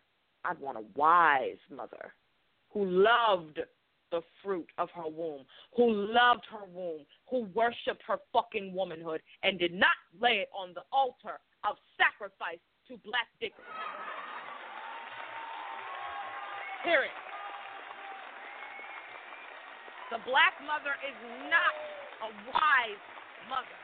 [0.45, 2.13] I'd want a wise mother
[2.73, 3.61] who loved
[4.11, 5.45] the fruit of her womb,
[5.77, 10.75] who loved her womb, who worshiped her fucking womanhood, and did not lay it on
[10.75, 12.59] the altar of sacrifice
[12.91, 13.63] to black dickers.
[16.83, 17.15] Period.
[20.11, 21.15] The black mother is
[21.47, 21.71] not
[22.27, 23.05] a wise
[23.49, 23.79] mother.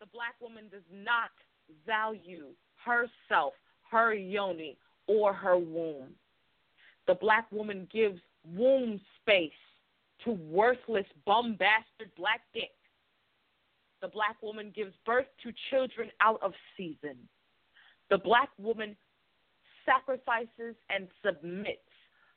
[0.00, 1.30] The black woman does not
[1.86, 2.48] value
[2.84, 3.52] herself,
[3.92, 4.76] her yoni,
[5.06, 6.08] or her womb.
[7.06, 9.52] The black woman gives womb space
[10.24, 12.70] to worthless, bum bastard black dick.
[14.02, 17.16] The black woman gives birth to children out of season.
[18.08, 18.96] The black woman
[19.84, 21.78] sacrifices and submits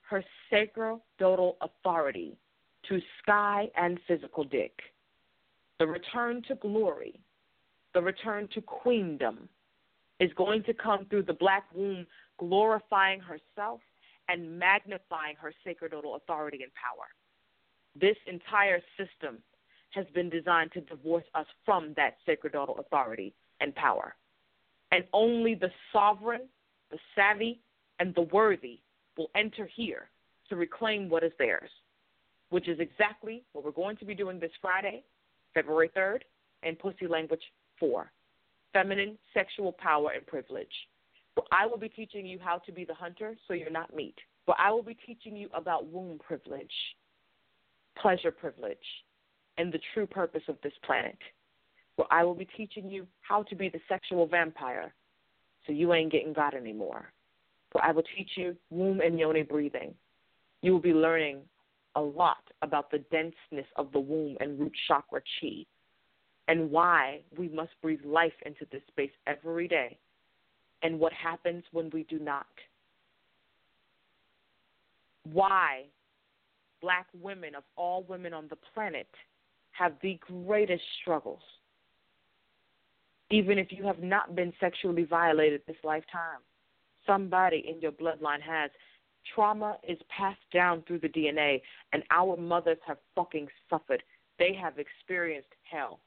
[0.10, 2.38] her sacerdotal authority
[2.90, 4.78] to sky and physical dick.
[5.80, 7.20] The return to glory,
[7.94, 9.48] the return to queendom,
[10.20, 12.06] is going to come through the black womb
[12.38, 13.80] glorifying herself
[14.30, 17.08] and magnifying her sacerdotal authority and power.
[18.00, 19.40] This entire system
[19.94, 24.16] has been designed to divorce us from that sacerdotal authority and power.
[24.92, 26.48] And only the sovereign,
[26.92, 27.62] the savvy,
[28.00, 28.80] and the worthy
[29.18, 30.10] will enter here
[30.50, 31.70] to reclaim what is theirs,
[32.50, 35.04] which is exactly what we're going to be doing this Friday,
[35.54, 36.20] February 3rd,
[36.64, 37.44] in Pussy Language
[37.80, 38.12] 4
[38.74, 40.74] Feminine Sexual Power and Privilege.
[41.52, 44.16] I will be teaching you how to be the hunter so you're not meat.
[44.46, 46.74] But I will be teaching you about womb privilege,
[47.98, 48.78] pleasure privilege,
[49.58, 51.18] and the true purpose of this planet.
[51.96, 54.94] Where I will be teaching you how to be the sexual vampire
[55.66, 57.12] so you ain't getting got anymore.
[57.72, 59.94] Where I will teach you womb and yoni breathing.
[60.62, 61.40] You will be learning
[61.96, 65.66] a lot about the denseness of the womb and root chakra chi
[66.48, 69.98] and why we must breathe life into this space every day
[70.82, 72.48] and what happens when we do not.
[75.32, 75.86] Why
[76.82, 79.08] black women, of all women on the planet,
[79.74, 81.42] have the greatest struggles.
[83.30, 86.40] Even if you have not been sexually violated this lifetime,
[87.06, 88.70] somebody in your bloodline has.
[89.34, 91.62] Trauma is passed down through the DNA,
[91.94, 94.04] and our mothers have fucking suffered.
[94.38, 96.00] They have experienced hell.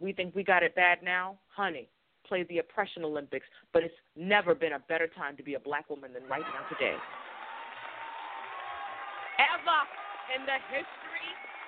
[0.00, 1.38] We think we got it bad now?
[1.54, 1.88] Honey,
[2.26, 5.88] play the oppression Olympics, but it's never been a better time to be a black
[5.88, 6.96] woman than right now today.
[9.38, 9.80] Ever
[10.34, 11.03] in the history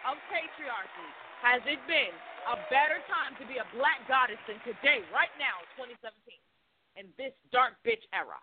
[0.07, 1.11] of patriarchy
[1.43, 2.15] has it been
[2.47, 6.15] a better time to be a black goddess than today, right now, 2017,
[6.95, 8.39] in this dark bitch era?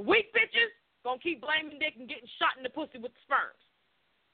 [0.00, 0.72] The weak bitches
[1.04, 3.60] gonna keep blaming dick and getting shot in the pussy with sperms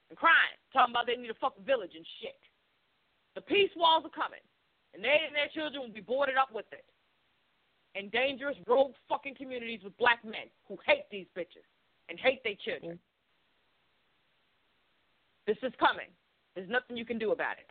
[0.09, 2.39] and crying, talking about they need a fucking village and shit.
[3.35, 4.43] The peace walls are coming,
[4.95, 6.87] and they and their children will be boarded up with it.
[7.99, 11.67] And dangerous rogue fucking communities with black men who hate these bitches
[12.09, 13.03] and hate their children.
[15.51, 16.07] This is coming.
[16.55, 17.67] There's nothing you can do about it.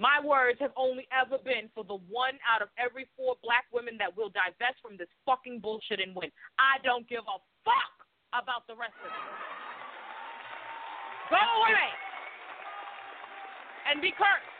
[0.00, 4.00] My words have only ever been for the one out of every four black women
[4.00, 6.32] that will divest from this fucking bullshit and win.
[6.56, 7.36] I don't give a
[7.68, 7.96] fuck
[8.32, 9.28] about the rest of it.
[11.28, 11.88] Go away
[13.92, 14.56] and be cursed.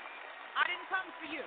[0.61, 1.45] I didn't come for you.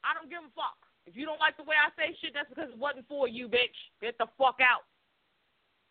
[0.00, 0.80] I don't give a fuck.
[1.04, 3.52] If you don't like the way I say shit, that's because it wasn't for you,
[3.52, 3.76] bitch.
[4.00, 4.88] Get the fuck out.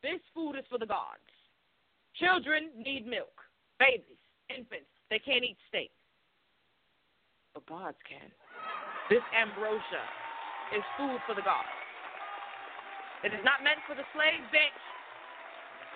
[0.01, 1.22] This food is for the gods.
[2.20, 3.34] Children need milk.
[3.78, 4.18] Babies,
[4.49, 5.93] infants, they can't eat steak.
[7.53, 8.30] But gods can.
[9.09, 10.03] This ambrosia
[10.74, 11.70] is food for the gods.
[13.24, 14.82] It is not meant for the slave bitch.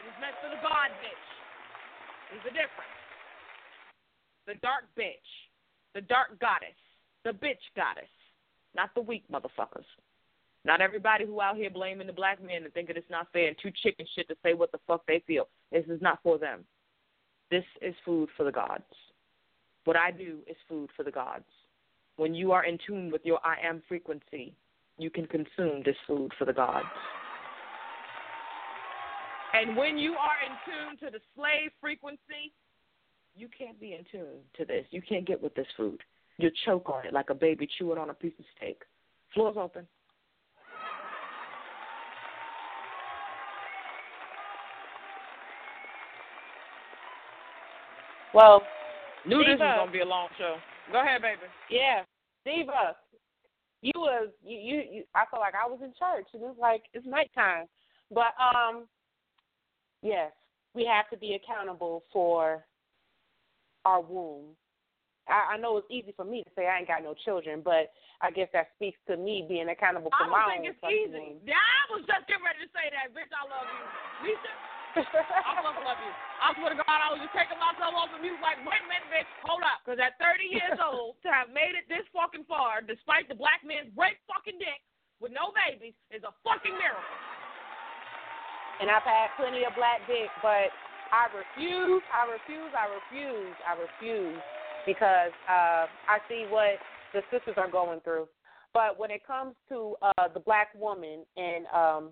[0.02, 1.28] It is meant for the god bitch.
[2.30, 2.98] There's a difference.
[4.48, 5.30] The dark bitch,
[5.94, 6.78] the dark goddess,
[7.26, 8.10] the bitch goddess,
[8.74, 9.86] not the weak motherfuckers.
[10.64, 13.58] Not everybody who out here blaming the black men and thinking it's not fair and
[13.62, 15.48] too chicken shit to say what the fuck they feel.
[15.72, 16.64] This is not for them.
[17.50, 18.84] This is food for the gods.
[19.86, 21.46] What I do is food for the gods.
[22.18, 24.54] When you are in tune with your I am frequency,
[24.98, 26.86] you can consume this food for the gods.
[29.54, 32.54] And when you are in tune to the slave frequency,
[33.36, 34.86] you can't be in tune to this.
[34.92, 36.02] You can't get with this food.
[36.38, 38.84] You choke on it like a baby chewing on a piece of steak.
[39.34, 39.88] Floor's open.
[48.34, 48.64] Well,
[49.26, 50.58] Knew this was gonna be a long show.
[50.92, 51.46] Go ahead, baby.
[51.70, 52.04] Yeah,
[52.46, 52.98] Diva,
[53.82, 55.04] you was you, you you.
[55.14, 57.66] I felt like I was in church, and it's like it's nighttime.
[58.10, 58.90] But um,
[60.02, 60.32] yes,
[60.74, 62.66] we have to be accountable for
[63.86, 64.58] our womb.
[65.30, 67.94] I, I know it's easy for me to say I ain't got no children, but
[68.22, 70.74] I guess that speaks to me being accountable for I for don't my think own
[70.74, 71.38] it's easy.
[71.38, 71.46] womb.
[71.46, 73.30] Yeah, I was just getting ready to say that, bitch.
[73.30, 74.50] I love you, Lisa.
[74.96, 76.14] I fucking love you.
[76.42, 78.88] I swear to God, I was just taking myself off of music like, wait a
[78.92, 82.44] minute, bitch, hold up, because at 30 years old, to have made it this fucking
[82.50, 84.82] far, despite the black man's great fucking dick
[85.24, 87.18] with no babies, is a fucking miracle.
[88.82, 90.74] and I've had plenty of black dick, but
[91.14, 94.42] I refuse, I refuse, I refuse, I refuse
[94.84, 96.82] because uh, I see what
[97.14, 98.28] the sisters are going through.
[98.74, 102.04] But when it comes to uh, the black woman and um,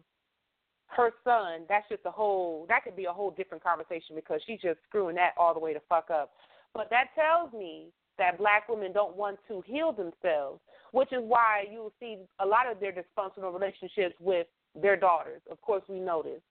[0.90, 4.60] her son, that's just a whole, that could be a whole different conversation because she's
[4.60, 6.32] just screwing that all the way to fuck up.
[6.74, 7.88] But that tells me
[8.18, 10.60] that black women don't want to heal themselves,
[10.92, 14.48] which is why you will see a lot of their dysfunctional relationships with
[14.80, 15.42] their daughters.
[15.50, 16.42] Of course, we know this.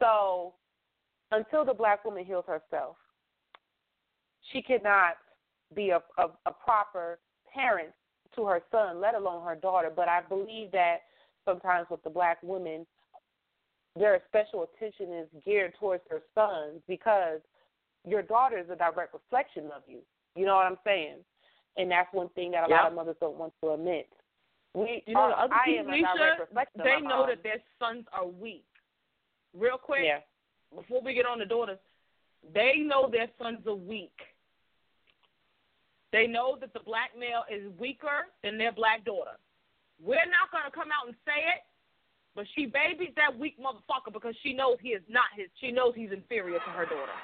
[0.00, 0.54] So
[1.32, 2.96] until the black woman heals herself,
[4.52, 5.16] she cannot
[5.74, 7.18] be a, a, a proper
[7.52, 7.90] parent
[8.36, 9.90] to her son, let alone her daughter.
[9.94, 10.98] But I believe that
[11.44, 12.86] sometimes with the black women,
[13.96, 17.40] their special attention is geared towards their sons because
[18.06, 19.98] your daughter is a direct reflection of you.
[20.36, 21.16] You know what I'm saying?
[21.76, 24.08] And that's one thing that a lot of mothers don't want to admit.
[24.74, 27.20] We, You know, the other I thing, am a direct Alicia, reflection of they know
[27.20, 27.28] mom.
[27.28, 28.64] that their sons are weak.
[29.56, 30.20] Real quick, Yeah.
[30.74, 31.78] before we get on the daughters,
[32.54, 34.14] they know their sons are weak.
[36.12, 39.36] They know that the black male is weaker than their black daughter.
[40.00, 41.62] We're not going to come out and say it,
[42.38, 45.50] but she babies that weak motherfucker because she knows he is not his.
[45.58, 47.18] She knows he's inferior to her daughter.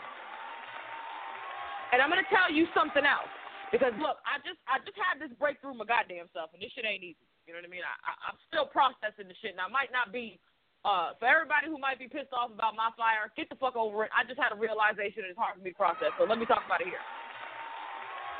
[1.94, 3.30] And I'm to tell you something else
[3.70, 6.82] because look, I just I just had this breakthrough my goddamn self, and this shit
[6.82, 7.22] ain't easy.
[7.46, 7.86] You know what I mean?
[7.86, 10.42] I, I I'm still processing the shit, and I might not be.
[10.84, 14.04] Uh, for everybody who might be pissed off about my fire, get the fuck over
[14.04, 14.12] it.
[14.12, 16.12] I just had a realization and it's hard for me to process.
[16.20, 17.00] So let me talk about it here.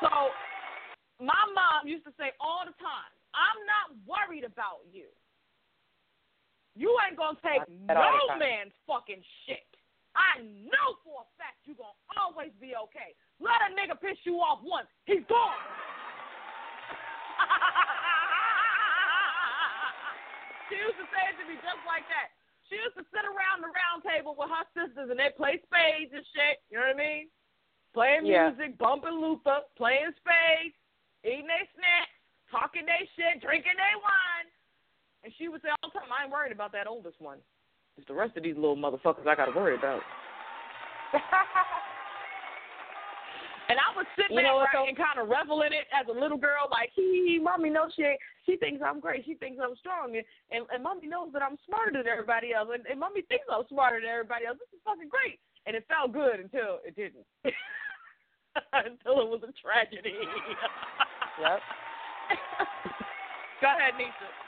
[0.05, 0.29] So
[1.25, 5.09] my mom used to say all the time, I'm not worried about you.
[6.75, 9.67] You ain't gonna take no man's fucking shit.
[10.15, 13.15] I know for a fact you gonna always be okay.
[13.39, 15.59] Let a nigga piss you off once, he's gone.
[20.71, 22.31] she used to say it to me just like that.
[22.71, 26.11] She used to sit around the round table with her sisters and they play spades
[26.15, 26.63] and shit.
[26.71, 27.29] You know what I mean?
[27.93, 28.51] Playing Yeah.
[28.51, 30.75] music, bumping Luther, playing spades,
[31.23, 32.11] eating their snacks,
[32.51, 34.49] talking their shit, drinking their wine.
[35.25, 37.39] And she would say all the time, I ain't worried about that oldest one.
[37.97, 40.03] It's the rest of these little motherfuckers I gotta worry about.
[43.69, 44.85] And I would sit You know right, though?
[44.85, 47.97] and kind of revel in it as a little girl, like, hee hee, mommy knows
[47.97, 51.33] she ain't, she thinks I'm great, she thinks I'm strong, and, and and mommy knows
[51.33, 54.61] that I'm smarter than everybody else, and, and mommy thinks I'm smarter than everybody else.
[54.61, 57.25] This is fucking great, and it felt good until it didn't,
[58.85, 60.13] until it was a tragedy.
[61.41, 61.61] Yep.
[63.65, 64.44] Go ahead, Nisha.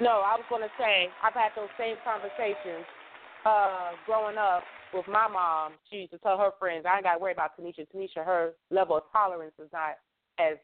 [0.00, 2.86] No, I was going to say I've had those same conversations
[3.44, 4.62] uh, growing up
[4.94, 5.72] with my mom.
[5.90, 7.86] She used to tell her friends, "I ain't got to worry about Tanisha.
[7.94, 9.96] Tanisha, her level of tolerance is not
[10.38, 10.56] as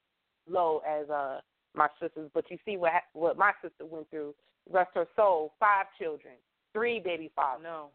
[0.48, 1.40] low as uh
[1.74, 2.30] my sisters.
[2.32, 4.34] But you see what what my sister went through.
[4.70, 5.52] Rest her soul.
[5.60, 6.34] Five children,
[6.72, 7.62] three baby fathers.
[7.62, 7.90] No.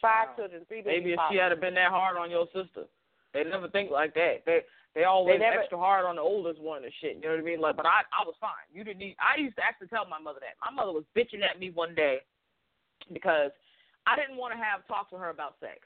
[0.00, 0.34] Five Wow.
[0.36, 1.32] children, three baby Maybe if fathers.
[1.32, 2.84] she had been that hard on your sister.
[3.32, 4.42] They never think like that.
[4.44, 4.60] They
[4.94, 7.16] they always They never- extra hard on the oldest one and shit.
[7.16, 7.60] You know what I mean?
[7.60, 8.66] Like, but I I was fine.
[8.72, 9.16] You didn't need.
[9.18, 10.56] I used to actually tell my mother that.
[10.60, 12.20] My mother was bitching at me one day
[13.12, 13.50] because
[14.06, 15.80] I didn't want to have talks with her about sex.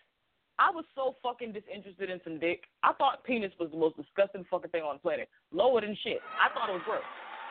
[0.59, 2.65] I was so fucking disinterested in some dick.
[2.83, 5.29] I thought penis was the most disgusting fucking thing on the planet.
[5.53, 6.25] Lower than shit.
[6.41, 7.05] I thought it was gross.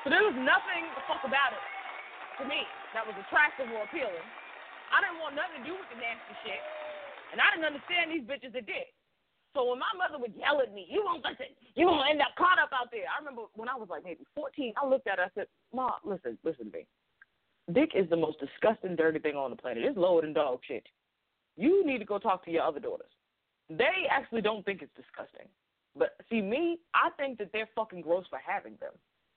[0.03, 1.61] So there was nothing the fuck about it
[2.41, 2.65] to me
[2.97, 4.25] that was attractive or appealing.
[4.89, 6.61] I didn't want nothing to do with the nasty shit.
[7.29, 8.89] And I didn't understand these bitches that did.
[9.55, 11.47] So when my mother would yell at me, you won't listen.
[11.79, 13.07] You won't end up caught up out there.
[13.07, 15.95] I remember when I was like maybe 14, I looked at her, I said, Mom,
[16.03, 16.85] listen, listen to me.
[17.71, 19.87] Dick is the most disgusting, dirty thing on the planet.
[19.87, 20.83] It's lower than dog shit.
[21.55, 23.09] You need to go talk to your other daughters.
[23.71, 25.47] They actually don't think it's disgusting.
[25.95, 28.91] But see, me, I think that they're fucking gross for having them.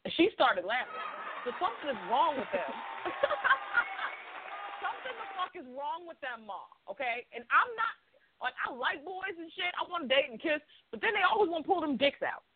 [0.04, 0.98] And she started laughing.
[1.46, 2.72] So something is wrong with them.
[4.82, 6.66] something the fuck is wrong with them, ma.
[6.90, 7.22] Okay?
[7.30, 7.94] And I'm not
[8.38, 9.70] like I like boys and shit.
[9.74, 12.22] I want to date and kiss, but then they always want to pull them dicks
[12.22, 12.46] out.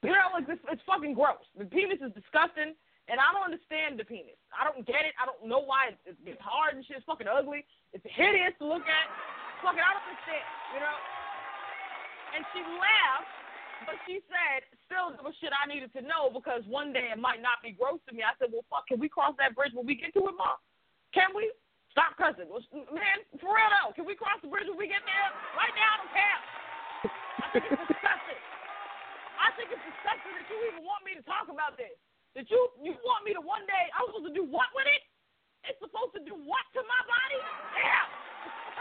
[0.00, 1.42] You know, like it's, it's fucking gross.
[1.58, 2.72] The penis is disgusting,
[3.10, 4.38] and I don't understand the penis.
[4.54, 5.12] I don't get it.
[5.18, 7.02] I don't know why it's, it's hard and shit.
[7.02, 7.66] It's fucking ugly.
[7.90, 9.06] It's hideous to look at.
[9.66, 10.46] Fucking, I don't understand.
[10.76, 10.96] You know.
[12.36, 13.32] And she laughed,
[13.88, 17.18] but she said, still there was shit I needed to know because one day it
[17.18, 18.22] might not be gross to me.
[18.22, 20.60] I said, well, fuck, can we cross that bridge when we get to it, mom?
[21.16, 21.50] Can we?
[21.92, 22.48] Stop cussing.
[22.48, 25.28] Man, for real though, can we cross the bridge when we get there?
[25.56, 26.38] Right now, I don't care.
[27.08, 28.40] I think it's disgusting.
[29.46, 31.96] I think it's disgusting that you even want me to talk about this.
[32.36, 35.02] That you you want me to one day I'm supposed to do what with it?
[35.66, 37.40] It's supposed to do what to my body?
[37.82, 38.04] Yeah.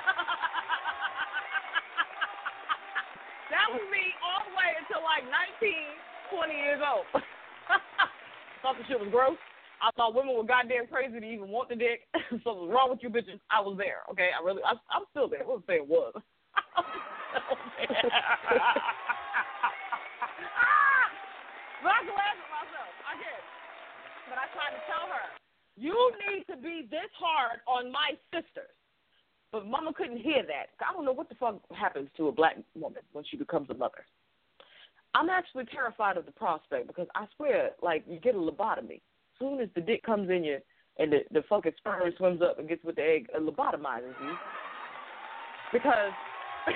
[3.55, 5.73] that was me all the way until like 19,
[6.31, 7.07] 20 years old.
[8.61, 9.37] Thought the shit was gross.
[9.81, 12.07] I thought women were goddamn crazy to even want the dick.
[12.43, 13.39] so what's wrong with you bitches?
[13.51, 14.01] I was there.
[14.11, 15.43] Okay, I really, I, I'm still there.
[15.43, 16.13] I wouldn't say it was.
[21.83, 22.91] But I can laugh at myself.
[23.05, 23.41] I can.
[24.27, 25.25] But I tried to tell her,
[25.77, 28.73] you need to be this hard on my sisters.
[29.51, 30.75] But Mama couldn't hear that.
[30.83, 33.73] I don't know what the fuck happens to a black woman when she becomes a
[33.73, 34.03] mother.
[35.13, 39.01] I'm actually terrified of the prospect because I swear, like, you get a lobotomy.
[39.39, 40.59] Soon as the dick comes in you
[40.97, 44.33] and the, the fucking sperm swims up and gets with the egg, it lobotomizes you.
[45.71, 46.13] Because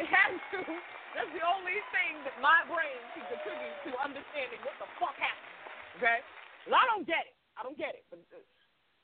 [0.00, 0.60] it has to.
[1.16, 5.50] That's the only thing that my brain can contribute to understanding what the fuck happened.
[5.98, 6.22] Okay?
[6.70, 7.34] Well, I don't get it.
[7.58, 8.06] I don't get it.
[8.12, 8.38] But uh,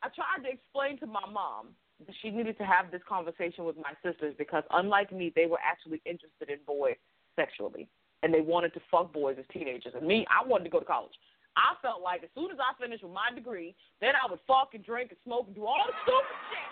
[0.06, 3.76] I tried to explain to my mom that she needed to have this conversation with
[3.76, 7.00] my sisters because, unlike me, they were actually interested in boys
[7.34, 7.88] sexually.
[8.22, 9.92] And they wanted to fuck boys as teenagers.
[9.96, 11.12] And me, I wanted to go to college.
[11.56, 13.72] I felt like as soon as I finished with my degree,
[14.04, 16.70] then I would fuck and drink and smoke and do all the stupid shit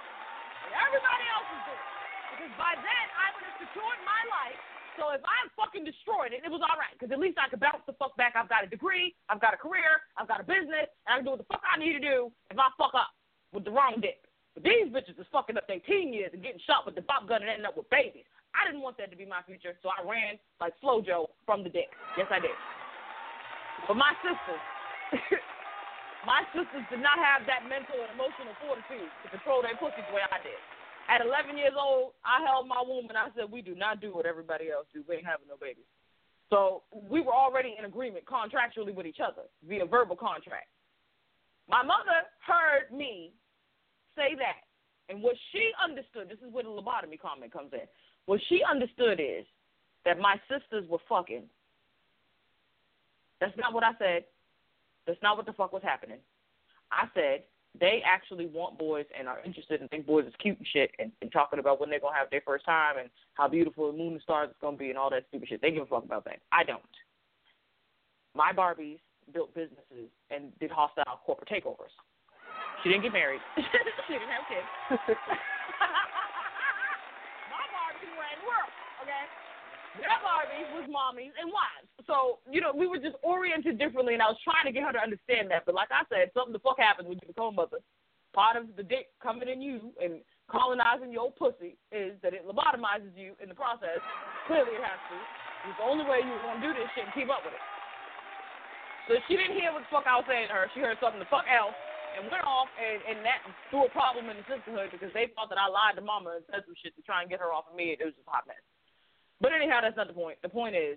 [0.69, 1.89] that everybody else is doing.
[2.37, 4.61] Because by then, I would have secured my life.
[5.01, 6.93] So if I'm fucking destroyed it, it was all right.
[6.95, 8.39] Because at least I could bounce the fuck back.
[8.39, 11.25] I've got a degree, I've got a career, I've got a business, and I can
[11.27, 13.11] do what the fuck I need to do if I fuck up
[13.51, 14.23] with the wrong dick.
[14.55, 17.27] But these bitches is fucking up their teen years and getting shot with the pop
[17.27, 18.29] gun and ending up with babies.
[18.55, 21.67] I didn't want that to be my future, so I ran like Slow Joe from
[21.67, 21.91] the dick.
[22.15, 22.55] Yes, I did.
[23.91, 24.63] But my sisters,
[26.31, 30.15] my sisters did not have that mental and emotional fortitude to control their pussies the
[30.15, 30.61] way I did.
[31.07, 34.15] At 11 years old, I held my womb and I said, "We do not do
[34.15, 35.05] what everybody else do.
[35.05, 35.85] We ain't having no babies."
[36.49, 40.69] So we were already in agreement contractually with each other via verbal contract.
[41.69, 43.33] My mother heard me
[44.17, 44.65] say that.
[45.09, 47.87] And what she understood, this is where the lobotomy comment comes in.
[48.27, 49.45] What she understood is
[50.05, 51.45] that my sisters were fucking.
[53.41, 54.25] That's not what I said.
[55.07, 56.19] That's not what the fuck was happening.
[56.91, 57.45] I said
[57.79, 61.11] they actually want boys and are interested and think boys is cute and shit and,
[61.23, 64.13] and talking about when they're gonna have their first time and how beautiful the moon
[64.15, 65.61] and stars is gonna be and all that stupid shit.
[65.61, 66.39] They give a fuck about that.
[66.53, 66.83] I don't.
[68.35, 69.01] My Barbies
[69.33, 71.95] built businesses and did hostile corporate takeovers.
[72.83, 73.41] She didn't get married.
[73.57, 73.63] she
[74.13, 74.69] didn't have kids.
[77.51, 79.25] My Barbie ran the world, okay?
[79.99, 81.87] Their Barbies was mommies and wives.
[82.07, 84.93] So, you know, we were just oriented differently, and I was trying to get her
[84.93, 85.65] to understand that.
[85.65, 87.79] But like I said, something the fuck happens when you become a mother.
[88.35, 90.19] Part of the dick coming in you and
[90.51, 94.03] colonizing your pussy is that it lobotomizes you in the process.
[94.51, 95.17] Clearly it has to.
[95.71, 97.65] It's the only way you're going to do this shit and keep up with it.
[99.07, 100.67] So she didn't hear what the fuck I was saying to her.
[100.75, 101.77] She heard something the fuck else
[102.19, 105.51] and went off, and, and that threw a problem in the sisterhood because they thought
[105.51, 107.71] that I lied to mama and said some shit to try and get her off
[107.71, 107.95] of me.
[107.95, 108.63] It was just a hot mess.
[109.45, 110.39] But anyhow, that's not the point.
[110.43, 110.97] The point is,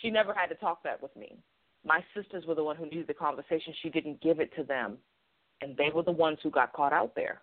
[0.00, 1.36] she never had to talk that with me.
[1.84, 3.74] My sisters were the one who needed the conversation.
[3.82, 4.96] She didn't give it to them,
[5.60, 7.42] and they were the ones who got caught out there.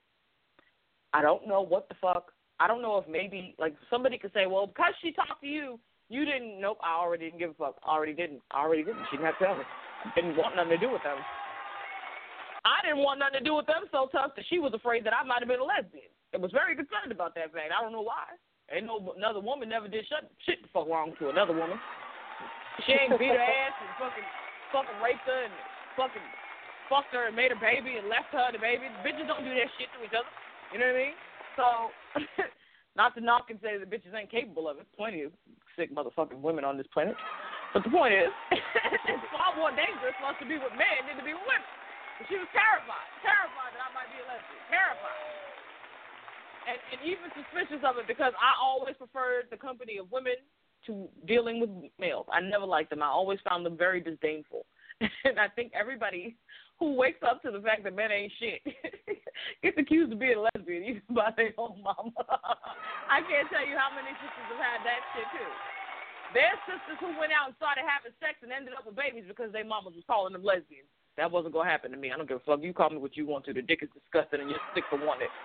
[1.12, 2.32] I don't know what the fuck.
[2.62, 5.80] I don't know if maybe like somebody could say, well, because she talked to you,
[6.08, 6.62] you didn't.
[6.62, 7.76] Nope, I already didn't give a fuck.
[7.84, 8.40] I already didn't.
[8.52, 9.04] I already didn't.
[9.12, 9.64] She didn't have to tell me.
[10.16, 11.18] Didn't want nothing to do with them.
[12.64, 15.14] I didn't want nothing to do with them so tough that she was afraid that
[15.14, 16.08] I might have been a lesbian.
[16.32, 17.76] It was very concerned about that fact.
[17.78, 18.32] I don't know why.
[18.68, 21.80] Ain't no another woman never did shut shit the fuck wrong to another woman.
[22.84, 24.28] She ain't beat her ass and fucking
[24.76, 25.56] fucking raped her and
[25.96, 26.28] fucking
[26.92, 28.92] fucked her and made her baby and left her the baby.
[29.08, 30.28] Bitches don't do that shit to each other.
[30.76, 31.16] You know what I mean?
[31.56, 31.66] So
[33.00, 34.88] not to knock and say the bitches ain't capable of it.
[35.00, 35.32] Plenty of
[35.80, 37.16] sick motherfucking women on this planet.
[37.72, 41.16] But the point is, it's far more dangerous for us to be with men than
[41.16, 41.72] to be with women.
[42.28, 45.47] She was terrified, terrified that I might be a lesbian, terrified
[46.68, 50.36] and, and even suspicious of it because I always preferred the company of women
[50.86, 52.28] to dealing with males.
[52.32, 53.02] I never liked them.
[53.02, 54.68] I always found them very disdainful.
[55.26, 56.34] And I think everybody
[56.82, 58.66] who wakes up to the fact that men ain't shit
[59.62, 62.18] gets accused of being a lesbian even by their own mama.
[63.06, 65.52] I can't tell you how many sisters have had that shit too.
[66.34, 69.54] There's sisters who went out and started having sex and ended up with babies because
[69.54, 70.90] their mamas was calling them lesbians.
[71.14, 72.10] That wasn't gonna happen to me.
[72.10, 72.66] I don't give a fuck.
[72.66, 73.54] You call me what you want to.
[73.54, 75.36] The dick is disgusting and you're sick for wanting it.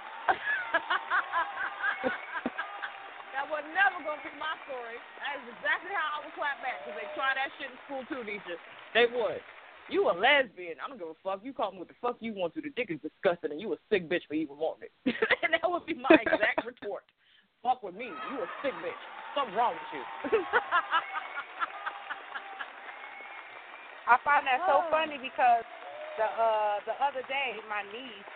[3.53, 4.97] Was never gonna be my story.
[5.21, 8.03] That is exactly how I would clap back because they try that shit in school
[8.09, 8.57] too, Nisha.
[8.97, 9.45] They would.
[9.93, 10.81] You a lesbian.
[10.81, 11.45] I don't give a fuck.
[11.45, 12.65] You call me what the fuck you want to.
[12.65, 14.93] The dick is disgusting and you a sick bitch for even wanting it.
[15.45, 17.05] and that would be my exact retort.
[17.61, 18.09] Fuck with me.
[18.09, 18.97] You a sick bitch.
[19.37, 20.01] Something wrong with you.
[24.09, 25.63] I find that so funny because
[26.17, 28.29] the uh the other day my niece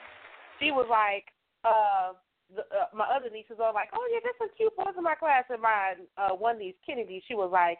[0.61, 1.29] she was like
[1.65, 2.13] uh
[2.55, 5.15] the, uh, my other nieces are like, oh yeah, there's some cute boys in my
[5.15, 5.45] class.
[5.51, 7.79] And my uh, one niece, Kennedy, she was like,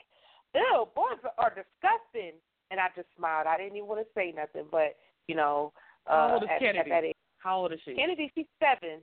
[0.55, 2.35] ew, boys are disgusting.
[2.71, 3.47] And I just smiled.
[3.47, 4.97] I didn't even want to say nothing, but
[5.29, 5.73] you know,
[6.07, 6.79] uh, How old is at, Kennedy?
[6.79, 7.15] At that age.
[7.39, 7.95] How old is she?
[7.95, 9.01] Kennedy, she's seven.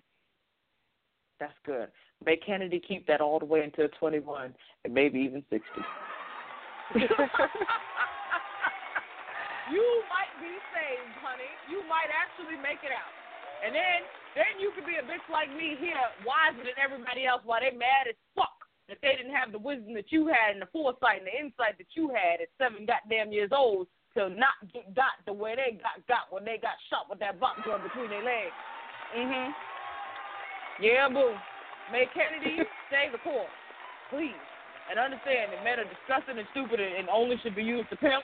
[1.40, 1.88] That's good.
[2.26, 4.54] May Kennedy keep that all the way until 21
[4.84, 5.64] and maybe even 60.
[6.96, 7.08] you
[10.12, 11.52] might be saved, honey.
[11.72, 13.23] You might actually make it out.
[13.64, 14.00] And then
[14.36, 15.96] then you could be a bitch like me here,
[16.28, 19.94] wiser than everybody else, while they mad as fuck that they didn't have the wisdom
[19.96, 23.32] that you had and the foresight and the insight that you had at seven goddamn
[23.32, 23.88] years old
[24.18, 27.40] to not get got the way they got got when they got shot with that
[27.40, 28.58] box gun between their legs.
[29.16, 29.54] Mhm.
[30.82, 31.38] Yeah, boo.
[31.92, 32.60] May Kennedy
[32.90, 33.54] stay the course,
[34.10, 34.38] please,
[34.90, 38.24] and understand that men are disgusting and stupid and only should be used to pimp.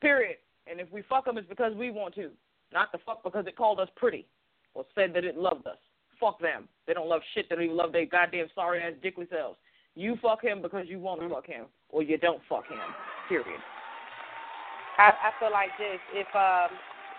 [0.00, 0.36] Period.
[0.70, 2.30] And if we fuck them, it's because we want to,
[2.72, 4.26] not the fuck because it called us pretty
[4.74, 5.78] or said that it loved us.
[6.20, 6.68] Fuck them.
[6.86, 7.48] They don't love shit.
[7.48, 9.58] They don't even love their goddamn sorry ass dickly selves.
[9.94, 12.78] You fuck him because you want to fuck him, or you don't fuck him.
[13.28, 13.60] Period.
[14.98, 16.74] I, I feel like this: if um,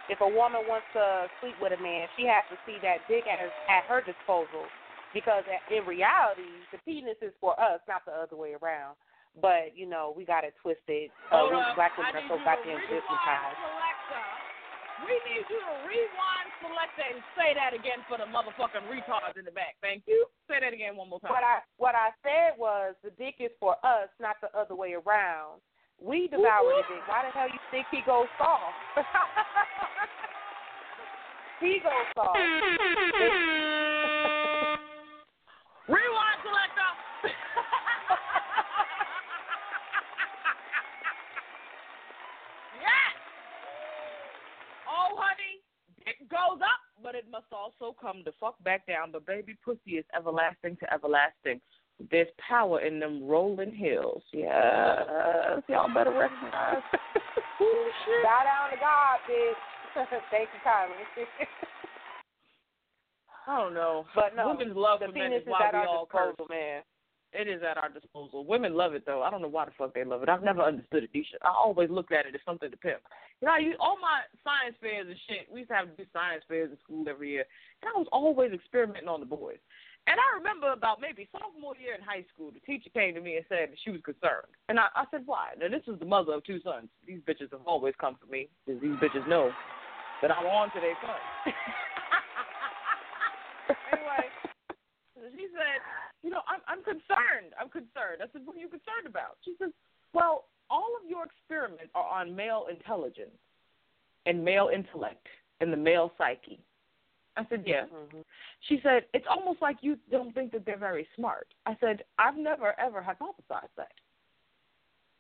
[0.09, 3.23] if a woman wants to sleep with a man, she has to see that dick
[3.27, 4.67] at her, at her disposal,
[5.13, 8.95] because in reality, the penis is for us, not the other way around.
[9.39, 11.11] But you know, we got it twisted.
[11.31, 11.75] Uh, Hold we up.
[11.75, 13.59] black women are need so you to goddamn rewind desensitized.
[13.59, 14.38] selector.
[15.05, 19.45] We need you to rewind selector and say that again for the motherfucking retards in
[19.45, 19.75] the back.
[19.81, 20.25] Thank you.
[20.47, 21.31] Say that again one more time.
[21.31, 24.93] What I what I said was the dick is for us, not the other way
[24.93, 25.61] around.
[26.01, 27.03] We devour the dick.
[27.07, 28.75] Why the hell you think he goes soft?
[31.63, 32.37] he goes soft.
[35.89, 36.28] Rewind
[47.09, 49.11] but it must also come the fuck back down.
[49.11, 51.59] But baby pussy is everlasting to everlasting.
[52.11, 54.21] There's power in them rolling hills.
[54.31, 54.45] Yes,
[55.67, 56.83] y'all better recognize.
[58.23, 59.55] Bow down to God, bitch.
[60.31, 60.97] Thank you kindly.
[63.47, 64.05] I don't know.
[64.13, 66.35] But no, women's love the for men is why we all curse.
[66.47, 66.83] man.
[67.31, 68.43] It is at our disposal.
[68.43, 69.21] Women love it though.
[69.21, 70.29] I don't know why the fuck they love it.
[70.29, 71.13] I've never understood it.
[71.13, 71.37] Nisha.
[71.43, 73.01] I always looked at it as something to pimp.
[73.41, 75.45] You know, you, all my science fairs and shit.
[75.51, 77.45] We used to have to do science fairs in school every year,
[77.81, 79.61] and I was always experimenting on the boys.
[80.07, 83.37] And I remember about maybe sophomore year in high school, the teacher came to me
[83.37, 84.49] and said she was concerned.
[84.67, 85.53] And I, I said, why?
[85.59, 86.89] Now, this is the mother of two sons.
[87.05, 89.51] These bitches have always come for me because these bitches know
[90.23, 91.53] that I'm on to their sons.
[93.93, 94.25] anyway,
[95.35, 95.79] she said,
[96.23, 97.53] you know, I'm, I'm concerned.
[97.59, 98.21] I'm concerned.
[98.21, 99.37] I said, what are you concerned about?
[99.43, 99.71] She says,
[100.13, 103.37] well, all of your experiments are on male intelligence
[104.25, 105.27] and male intellect
[105.61, 106.59] and the male psyche.
[107.37, 107.85] I said, yeah.
[107.85, 108.19] Mm-hmm.
[108.67, 111.47] She said, it's almost like you don't think that they're very smart.
[111.65, 113.91] I said, I've never, ever hypothesized that.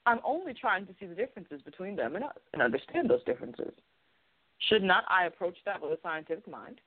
[0.05, 3.71] I'm only trying to see the differences between them and us and understand those differences.
[4.67, 6.81] Should not I approach that with a scientific mind?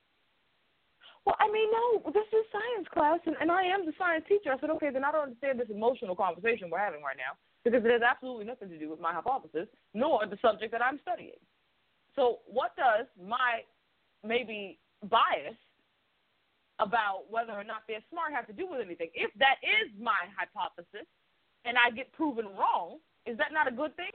[1.25, 4.51] Well, I mean, no, this is science class, and, and I am the science teacher.
[4.51, 7.79] I said, okay, then I don't understand this emotional conversation we're having right now because
[7.79, 11.39] it has absolutely nothing to do with my hypothesis nor the subject that I'm studying.
[12.15, 13.63] So, what does my
[14.23, 14.79] maybe
[15.09, 15.55] bias
[16.79, 19.09] about whether or not they're smart have to do with anything?
[19.15, 21.07] If that is my hypothesis
[21.63, 24.11] and I get proven wrong, is that not a good thing?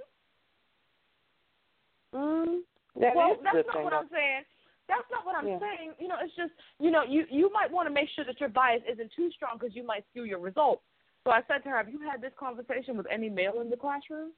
[2.15, 2.61] Mm,
[3.01, 3.85] that well, that's not thing.
[3.85, 4.45] what I'm saying.
[4.89, 5.59] That's not what I'm Yeah.
[5.60, 5.94] saying.
[5.98, 8.48] You know, it's just you know, you you might want to make sure that your
[8.48, 10.82] bias isn't too strong because you might skew your results.
[11.24, 13.77] So I said to her, "Have you had this conversation with any male in the
[13.77, 14.32] classroom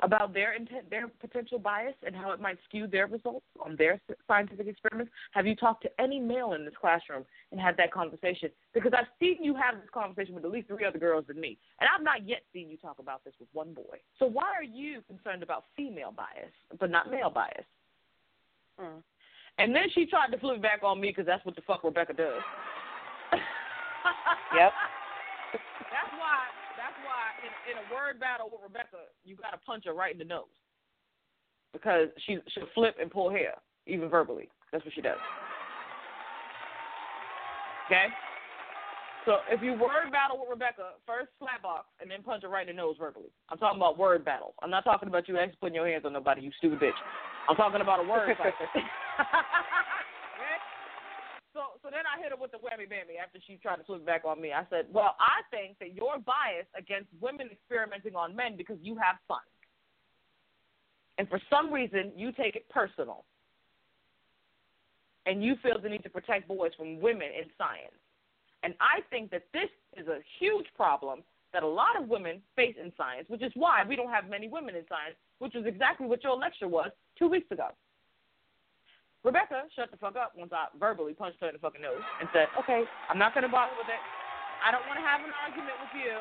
[0.00, 4.00] about their intent, their potential bias, and how it might skew their results on their
[4.26, 5.12] scientific experiments?
[5.30, 8.50] Have you talked to any male in this classroom and had that conversation?
[8.74, 11.56] Because I've seen you have this conversation with at least three other girls than me,
[11.80, 14.00] and I've not yet seen you talk about this with one boy.
[14.18, 17.64] So why are you concerned about female bias but not male bias?"
[18.80, 19.02] Mm.
[19.58, 22.12] And then she tried to flip back on me because that's what the fuck Rebecca
[22.12, 22.40] does.
[24.52, 24.72] Yep.
[25.88, 26.44] That's why.
[26.76, 30.12] That's why in, in a word battle with Rebecca, you got to punch her right
[30.12, 30.52] in the nose
[31.72, 33.54] because she she'll flip and pull hair
[33.86, 34.50] even verbally.
[34.70, 35.18] That's what she does.
[37.86, 38.06] Okay.
[39.24, 42.68] So if you word battle with Rebecca, first slap box and then punch her right
[42.68, 43.30] in the nose verbally.
[43.50, 44.54] I'm talking about word battle.
[44.62, 46.98] I'm not talking about you actually putting your hands on nobody, you stupid bitch.
[47.48, 48.54] I'm talking about a word fight.
[51.52, 54.06] So so then I hit her with the whammy bammy after she tried to flip
[54.06, 54.52] back on me.
[54.52, 58.96] I said, Well, I think that you're biased against women experimenting on men because you
[58.96, 59.44] have fun.
[61.18, 63.24] And for some reason you take it personal.
[65.26, 68.00] And you feel the need to protect boys from women in science.
[68.62, 71.22] And I think that this is a huge problem
[71.52, 74.48] that a lot of women face in science, which is why we don't have many
[74.48, 77.68] women in science, which is exactly what your lecture was two weeks ago.
[79.22, 82.28] Rebecca shut the fuck up once I verbally punched her in the fucking nose and
[82.32, 84.02] said, Okay, I'm not going to bother with it.
[84.62, 86.14] I don't want to have an argument with you.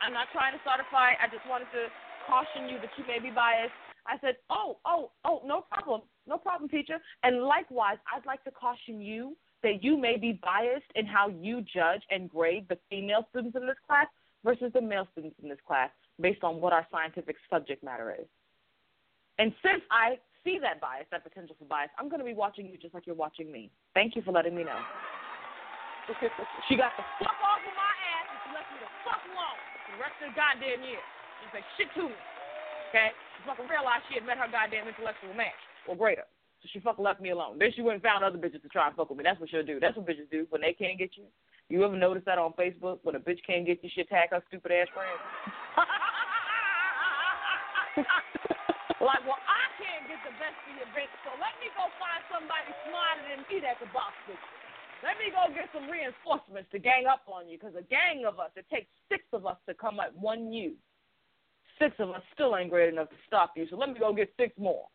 [0.00, 1.20] I'm not trying to start a fight.
[1.20, 1.92] I just wanted to
[2.24, 3.76] caution you that you may be biased.
[4.08, 6.02] I said, Oh, oh, oh, no problem.
[6.24, 6.96] No problem, teacher.
[7.24, 11.62] And likewise, I'd like to caution you that you may be biased in how you
[11.62, 14.06] judge and grade the female students in this class
[14.44, 18.26] versus the male students in this class based on what our scientific subject matter is.
[19.38, 22.66] And since I see that bias, that potential for bias, I'm going to be watching
[22.66, 23.70] you just like you're watching me.
[23.92, 24.80] Thank you for letting me know.
[26.68, 29.60] she got the fuck off of my ass and she left me the fuck alone
[29.96, 31.00] the rest of the goddamn year.
[31.40, 32.20] She didn't shit to me.
[32.92, 33.16] Okay?
[33.36, 35.56] She fucking realized she had met her goddamn intellectual match
[35.88, 36.28] or greater.
[36.62, 37.58] So she fucking left me alone.
[37.58, 39.24] Then she went and found other bitches to try and fuck with me.
[39.24, 39.80] That's what she'll do.
[39.80, 41.24] That's what bitches do when they can't get you.
[41.68, 42.98] You ever notice that on Facebook?
[43.02, 45.20] When a bitch can't get you, she tag her stupid ass friends.
[49.02, 52.22] like, well, I can't get the best of your bitch, so let me go find
[52.30, 54.38] somebody smarter than me that can box with.
[55.04, 58.40] Let me go get some reinforcements to gang up on you, because a gang of
[58.40, 60.72] us, it takes six of us to come at one you.
[61.82, 64.32] Six of us still ain't great enough to stop you, so let me go get
[64.38, 64.86] six more.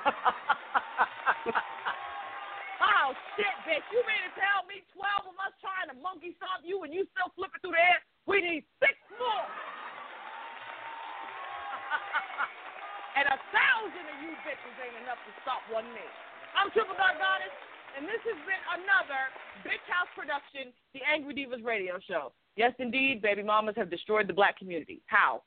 [2.84, 3.84] oh, shit, bitch.
[3.92, 7.06] You mean to tell me 12 of us trying to monkey stomp you and you
[7.12, 8.00] still flipping through the air?
[8.24, 9.44] We need six more.
[13.18, 16.06] and a thousand of you bitches ain't enough to stop one me.
[16.54, 17.54] I'm Triple Dark Goddess,
[17.96, 19.22] and this has been another
[19.62, 22.32] Bitch House production, the Angry Devas radio show.
[22.56, 25.02] Yes, indeed, baby mamas have destroyed the black community.
[25.06, 25.42] How?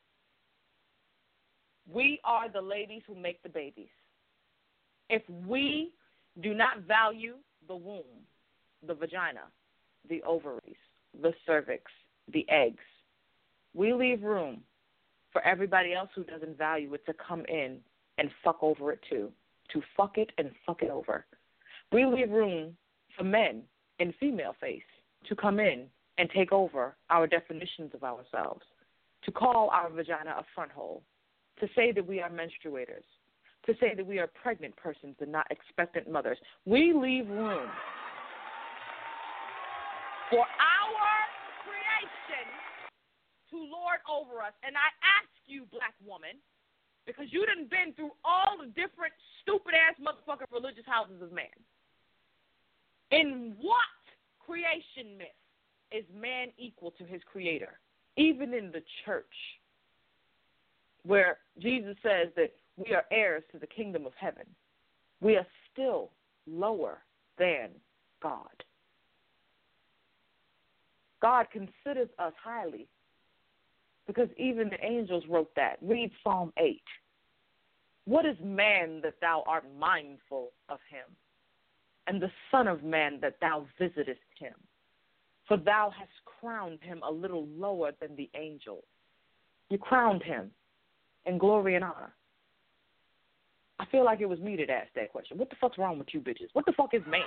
[1.92, 3.92] We are the ladies who make the babies.
[5.10, 5.92] If we
[6.42, 7.36] do not value
[7.68, 8.04] the womb,
[8.86, 9.42] the vagina,
[10.10, 10.76] the ovaries,
[11.22, 11.84] the cervix,
[12.32, 12.84] the eggs.
[13.74, 14.62] We leave room
[15.32, 17.80] for everybody else who doesn't value it to come in
[18.18, 19.32] and fuck over it too,
[19.72, 21.26] to fuck it and fuck it over.
[21.92, 22.76] We leave room
[23.18, 23.64] for men
[24.00, 24.82] in female face
[25.28, 25.86] to come in
[26.18, 28.62] and take over our definitions of ourselves,
[29.24, 31.02] to call our vagina a front hole,
[31.60, 33.06] to say that we are menstruators,
[33.66, 36.38] to say that we are pregnant persons and not expectant mothers.
[36.66, 37.70] We leave room
[40.30, 41.14] for our
[41.64, 42.48] creation
[43.52, 44.54] to lord over us.
[44.64, 46.42] And I ask you, black woman,
[47.06, 51.46] because you done been through all the different stupid ass motherfucking religious houses of man.
[53.12, 54.04] In what
[54.40, 55.28] creation myth
[55.92, 57.80] is man equal to his creator?
[58.18, 59.26] Even in the church,
[61.04, 64.46] where Jesus says that we are heirs to the kingdom of heaven,
[65.22, 66.12] we are still
[66.48, 67.00] lower
[67.38, 67.70] than
[68.22, 68.64] God.
[71.22, 72.88] God considers us highly
[74.08, 75.78] because even the angels wrote that.
[75.82, 76.82] Read Psalm 8.
[78.06, 81.16] What is man that thou art mindful of him,
[82.08, 84.54] and the Son of Man that thou visitest him?
[85.48, 88.84] For thou hast crowned him a little lower than the angels.
[89.70, 90.52] You crowned him
[91.26, 92.14] in glory and honor.
[93.80, 95.38] I feel like it was me that asked that question.
[95.38, 96.50] What the fuck's wrong with you bitches?
[96.54, 97.22] What the fuck is man?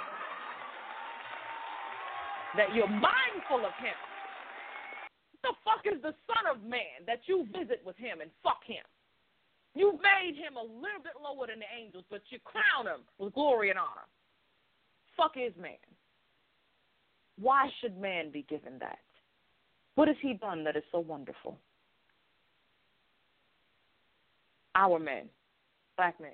[2.57, 3.99] That you're mindful of him.
[5.41, 8.61] What the fuck is the Son of Man that you visit with him and fuck
[8.67, 8.85] him?
[9.75, 13.35] You made him a little bit lower than the angels, but you crown him with
[13.35, 14.09] glory and honor.
[15.17, 15.73] Fuck is man?
[17.39, 18.99] Why should man be given that?
[19.97, 21.59] What has he done that is so wonderful?
[24.75, 25.29] Our men,
[25.97, 26.33] black men,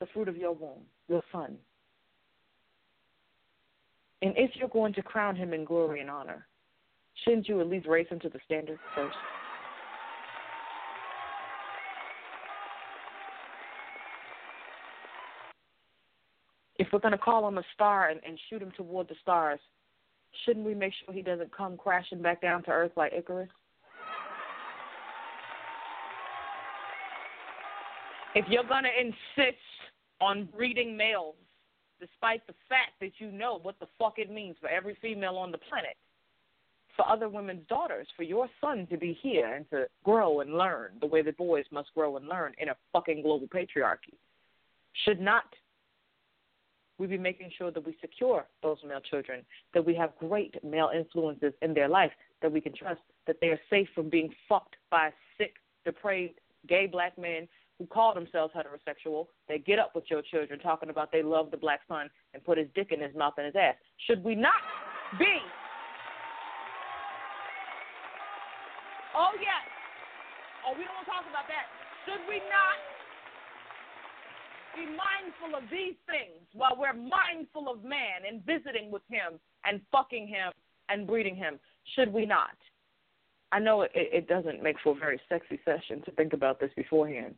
[0.00, 1.56] the fruit of your womb, your son.
[4.22, 6.46] And if you're going to crown him in glory and honor,
[7.24, 9.16] shouldn't you at least raise him to the standard first?
[16.78, 19.58] If we're going to call him a star and, and shoot him toward the stars,
[20.44, 23.48] shouldn't we make sure he doesn't come crashing back down to earth like Icarus?
[28.34, 29.58] If you're going to insist
[30.20, 31.34] on breeding males,
[32.00, 35.50] despite the fact that you know what the fuck it means for every female on
[35.50, 35.96] the planet,
[36.96, 40.90] for other women's daughters, for your son to be here and to grow and learn
[41.00, 44.14] the way that boys must grow and learn in a fucking global patriarchy.
[45.04, 45.44] Should not
[46.98, 49.42] we be making sure that we secure those male children,
[49.72, 52.10] that we have great male influences in their life,
[52.42, 56.34] that we can trust that they are safe from being fucked by sick, depraved,
[56.68, 57.46] gay black men
[57.78, 59.26] who call themselves heterosexual.
[59.48, 62.58] They get up with your children talking about they love the black son and put
[62.58, 63.76] his dick in his mouth and his ass.
[64.06, 64.60] Should we not
[65.18, 65.38] be?
[69.16, 69.64] Oh, yes.
[70.66, 71.66] Oh, we don't want to talk about that.
[72.04, 72.78] Should we not
[74.76, 79.80] be mindful of these things while we're mindful of man and visiting with him and
[79.90, 80.52] fucking him
[80.88, 81.58] and breeding him?
[81.94, 82.56] Should we not?
[83.50, 86.70] I know it, it doesn't make for a very sexy session to think about this
[86.76, 87.36] beforehand.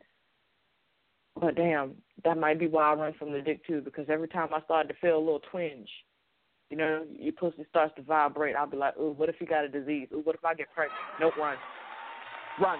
[1.40, 1.94] But damn,
[2.24, 4.88] that might be why I run from the dick too, because every time I start
[4.88, 5.88] to feel a little twinge,
[6.68, 9.64] you know, your pussy starts to vibrate, I'll be like, ooh, what if you got
[9.64, 10.08] a disease?
[10.12, 11.00] Ooh, what if I get pregnant?
[11.18, 11.56] Nope, run.
[12.60, 12.78] Run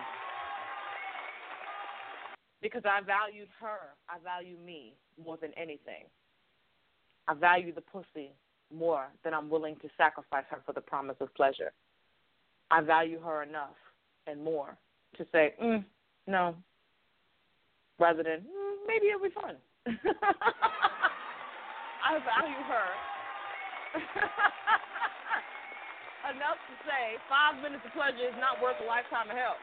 [2.62, 3.94] because I valued her.
[4.08, 6.04] I value me more than anything.
[7.28, 8.32] I value the pussy
[8.74, 11.72] more than I'm willing to sacrifice her for the promise of pleasure.
[12.70, 13.76] I value her enough
[14.26, 14.76] and more
[15.16, 15.84] to say, mm,
[16.26, 16.54] no,
[18.00, 19.56] rather than mm, maybe it'll be fun.
[22.00, 22.88] I value her
[26.32, 29.56] enough to say five minutes of pleasure is not worth a lifetime of hell.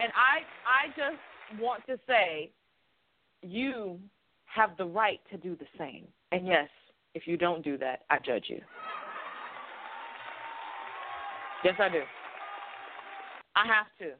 [0.00, 1.20] And I, I just
[1.60, 2.50] want to say
[3.42, 4.00] you
[4.46, 6.06] have the right to do the same.
[6.32, 6.68] And yes,
[7.14, 8.60] if you don't do that, I judge you.
[11.64, 12.02] Yes, I do.
[13.54, 14.14] I have to.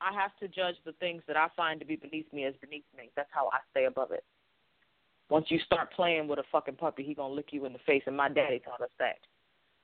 [0.00, 2.84] I have to judge the things that I find to be beneath me as beneath
[2.96, 3.10] me.
[3.16, 4.24] That's how I stay above it.
[5.28, 8.02] Once you start playing with a fucking puppy, he gonna lick you in the face.
[8.06, 9.18] And my daddy taught us that.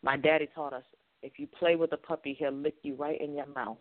[0.02, 0.84] My daddy taught us
[1.22, 3.78] if you play with a puppy, he'll lick you right in your mouth.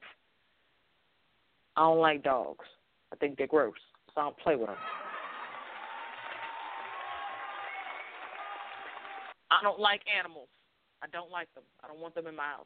[1.76, 2.66] I don't like dogs.
[3.12, 3.74] I think they're gross,
[4.14, 4.78] so I don't play with them.
[9.52, 10.48] I don't like animals.
[11.04, 11.64] I don't like them.
[11.84, 12.66] I don't want them in my house.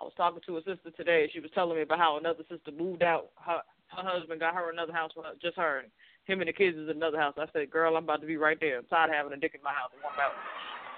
[0.00, 1.24] I was talking to a sister today.
[1.24, 3.30] and She was telling me about how another sister moved out.
[3.44, 5.78] Her her husband got her another house for her, just her.
[5.80, 5.88] And
[6.24, 7.34] Him and the kids is another house.
[7.38, 8.78] I said, girl, I'm about to be right there.
[8.78, 10.32] I'm tired of having a dick in my house and one out.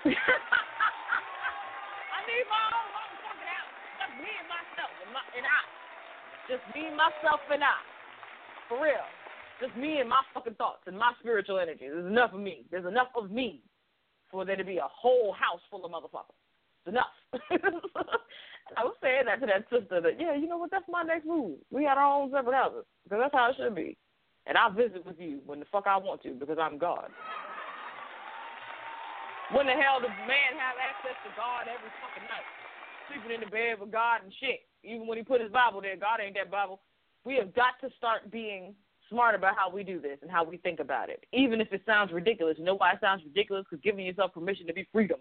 [0.04, 0.08] I
[2.26, 3.14] need my own house.
[4.00, 5.62] Just me and myself and, my, and I.
[6.50, 7.78] Just me, myself, and I.
[8.68, 9.06] For real.
[9.62, 11.86] Just me and my fucking thoughts and my spiritual energy.
[11.86, 12.64] There's enough of me.
[12.70, 13.62] There's enough of me
[14.30, 16.34] for there to be a whole house full of motherfuckers.
[16.82, 17.14] It's enough.
[18.76, 21.26] I was saying that to that sister that, yeah, you know what, that's my next
[21.26, 21.58] move.
[21.70, 22.84] We got our own separate houses.
[23.04, 23.96] Because that's how it should be.
[24.46, 27.10] And I'll visit with you when the fuck I want to because I'm God.
[29.52, 32.46] When the hell does man have access to God every fucking night?
[33.10, 34.62] Sleeping in the bed with God and shit.
[34.84, 36.80] Even when he put his Bible there, God ain't that Bible.
[37.24, 38.74] We have got to start being
[39.10, 41.26] smart about how we do this and how we think about it.
[41.32, 42.56] Even if it sounds ridiculous.
[42.58, 43.66] You know why it sounds ridiculous?
[43.68, 45.18] Because giving yourself permission to be freedom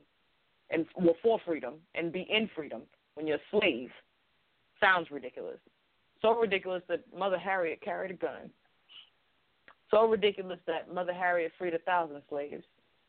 [0.70, 2.84] and well, for freedom and be in freedom
[3.16, 3.90] when you're a slave
[4.80, 5.60] sounds ridiculous.
[6.22, 8.50] So ridiculous that Mother Harriet carried a gun.
[9.92, 12.64] So ridiculous that Mother Harriet freed a thousand slaves.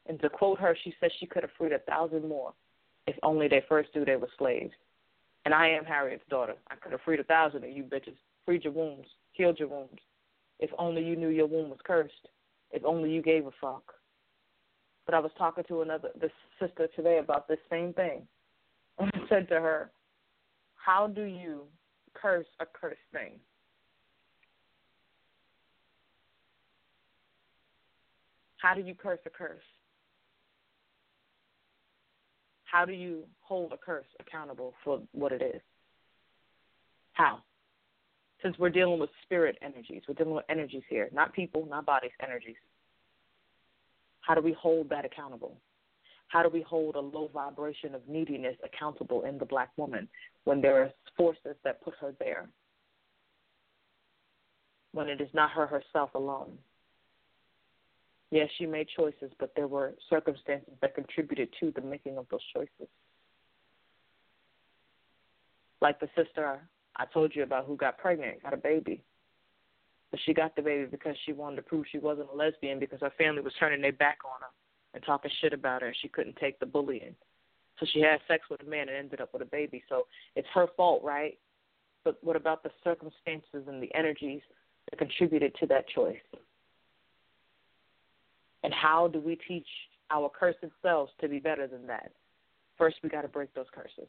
[0.06, 2.52] And to quote her, she said she could have freed a thousand more
[3.06, 4.72] if only they first knew they were slaves.
[5.44, 6.54] And I am Harriet's daughter.
[6.70, 9.98] I could have freed a thousand of you bitches, freed your wounds, healed your wounds.
[10.58, 12.28] If only you knew your womb was cursed.
[12.70, 13.94] If only you gave a fuck.
[15.06, 18.22] But I was talking to another this sister today about this same thing.
[19.00, 19.90] And I said to her,
[20.74, 21.62] How do you
[22.14, 23.32] curse a cursed thing?
[28.58, 29.62] How do you curse a curse?
[32.64, 35.62] How do you hold a curse accountable for what it is?
[37.14, 37.38] How?
[38.42, 42.12] Since we're dealing with spirit energies, we're dealing with energies here, not people, not bodies,
[42.22, 42.56] energies.
[44.20, 45.56] How do we hold that accountable?
[46.30, 50.08] How do we hold a low vibration of neediness accountable in the black woman
[50.44, 52.48] when there are forces that put her there?
[54.92, 56.56] When it is not her herself alone.
[58.30, 62.40] Yes, she made choices, but there were circumstances that contributed to the making of those
[62.54, 62.88] choices.
[65.80, 66.60] Like the sister
[66.96, 69.02] I told you about who got pregnant, got a baby.
[70.12, 73.00] But she got the baby because she wanted to prove she wasn't a lesbian because
[73.00, 74.50] her family was turning their back on her
[74.94, 77.14] and talking shit about her and she couldn't take the bullying.
[77.78, 79.82] So she had sex with a man and ended up with a baby.
[79.88, 80.06] So
[80.36, 81.38] it's her fault, right?
[82.04, 84.42] But what about the circumstances and the energies
[84.90, 86.18] that contributed to that choice?
[88.62, 89.66] And how do we teach
[90.10, 92.12] our cursed selves to be better than that?
[92.76, 94.08] First, we got to break those curses.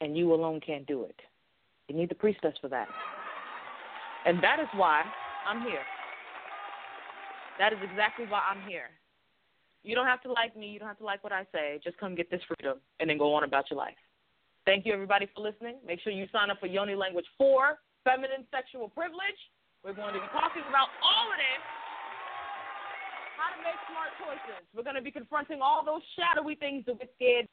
[0.00, 1.16] And you alone can't do it.
[1.88, 2.88] You need the priestess for that.
[4.24, 5.02] And that is why
[5.48, 5.82] I'm here.
[7.58, 8.90] That is exactly why I'm here.
[9.82, 10.68] You don't have to like me.
[10.68, 11.80] You don't have to like what I say.
[11.82, 13.98] Just come get this freedom and then go on about your life.
[14.64, 15.76] Thank you, everybody, for listening.
[15.84, 19.40] Make sure you sign up for Yoni Language 4, Feminine Sexual Privilege.
[19.82, 21.62] We're going to be talking about all of this
[23.42, 24.62] how to make smart choices.
[24.70, 27.50] We're going to be confronting all those shadowy things that we're scared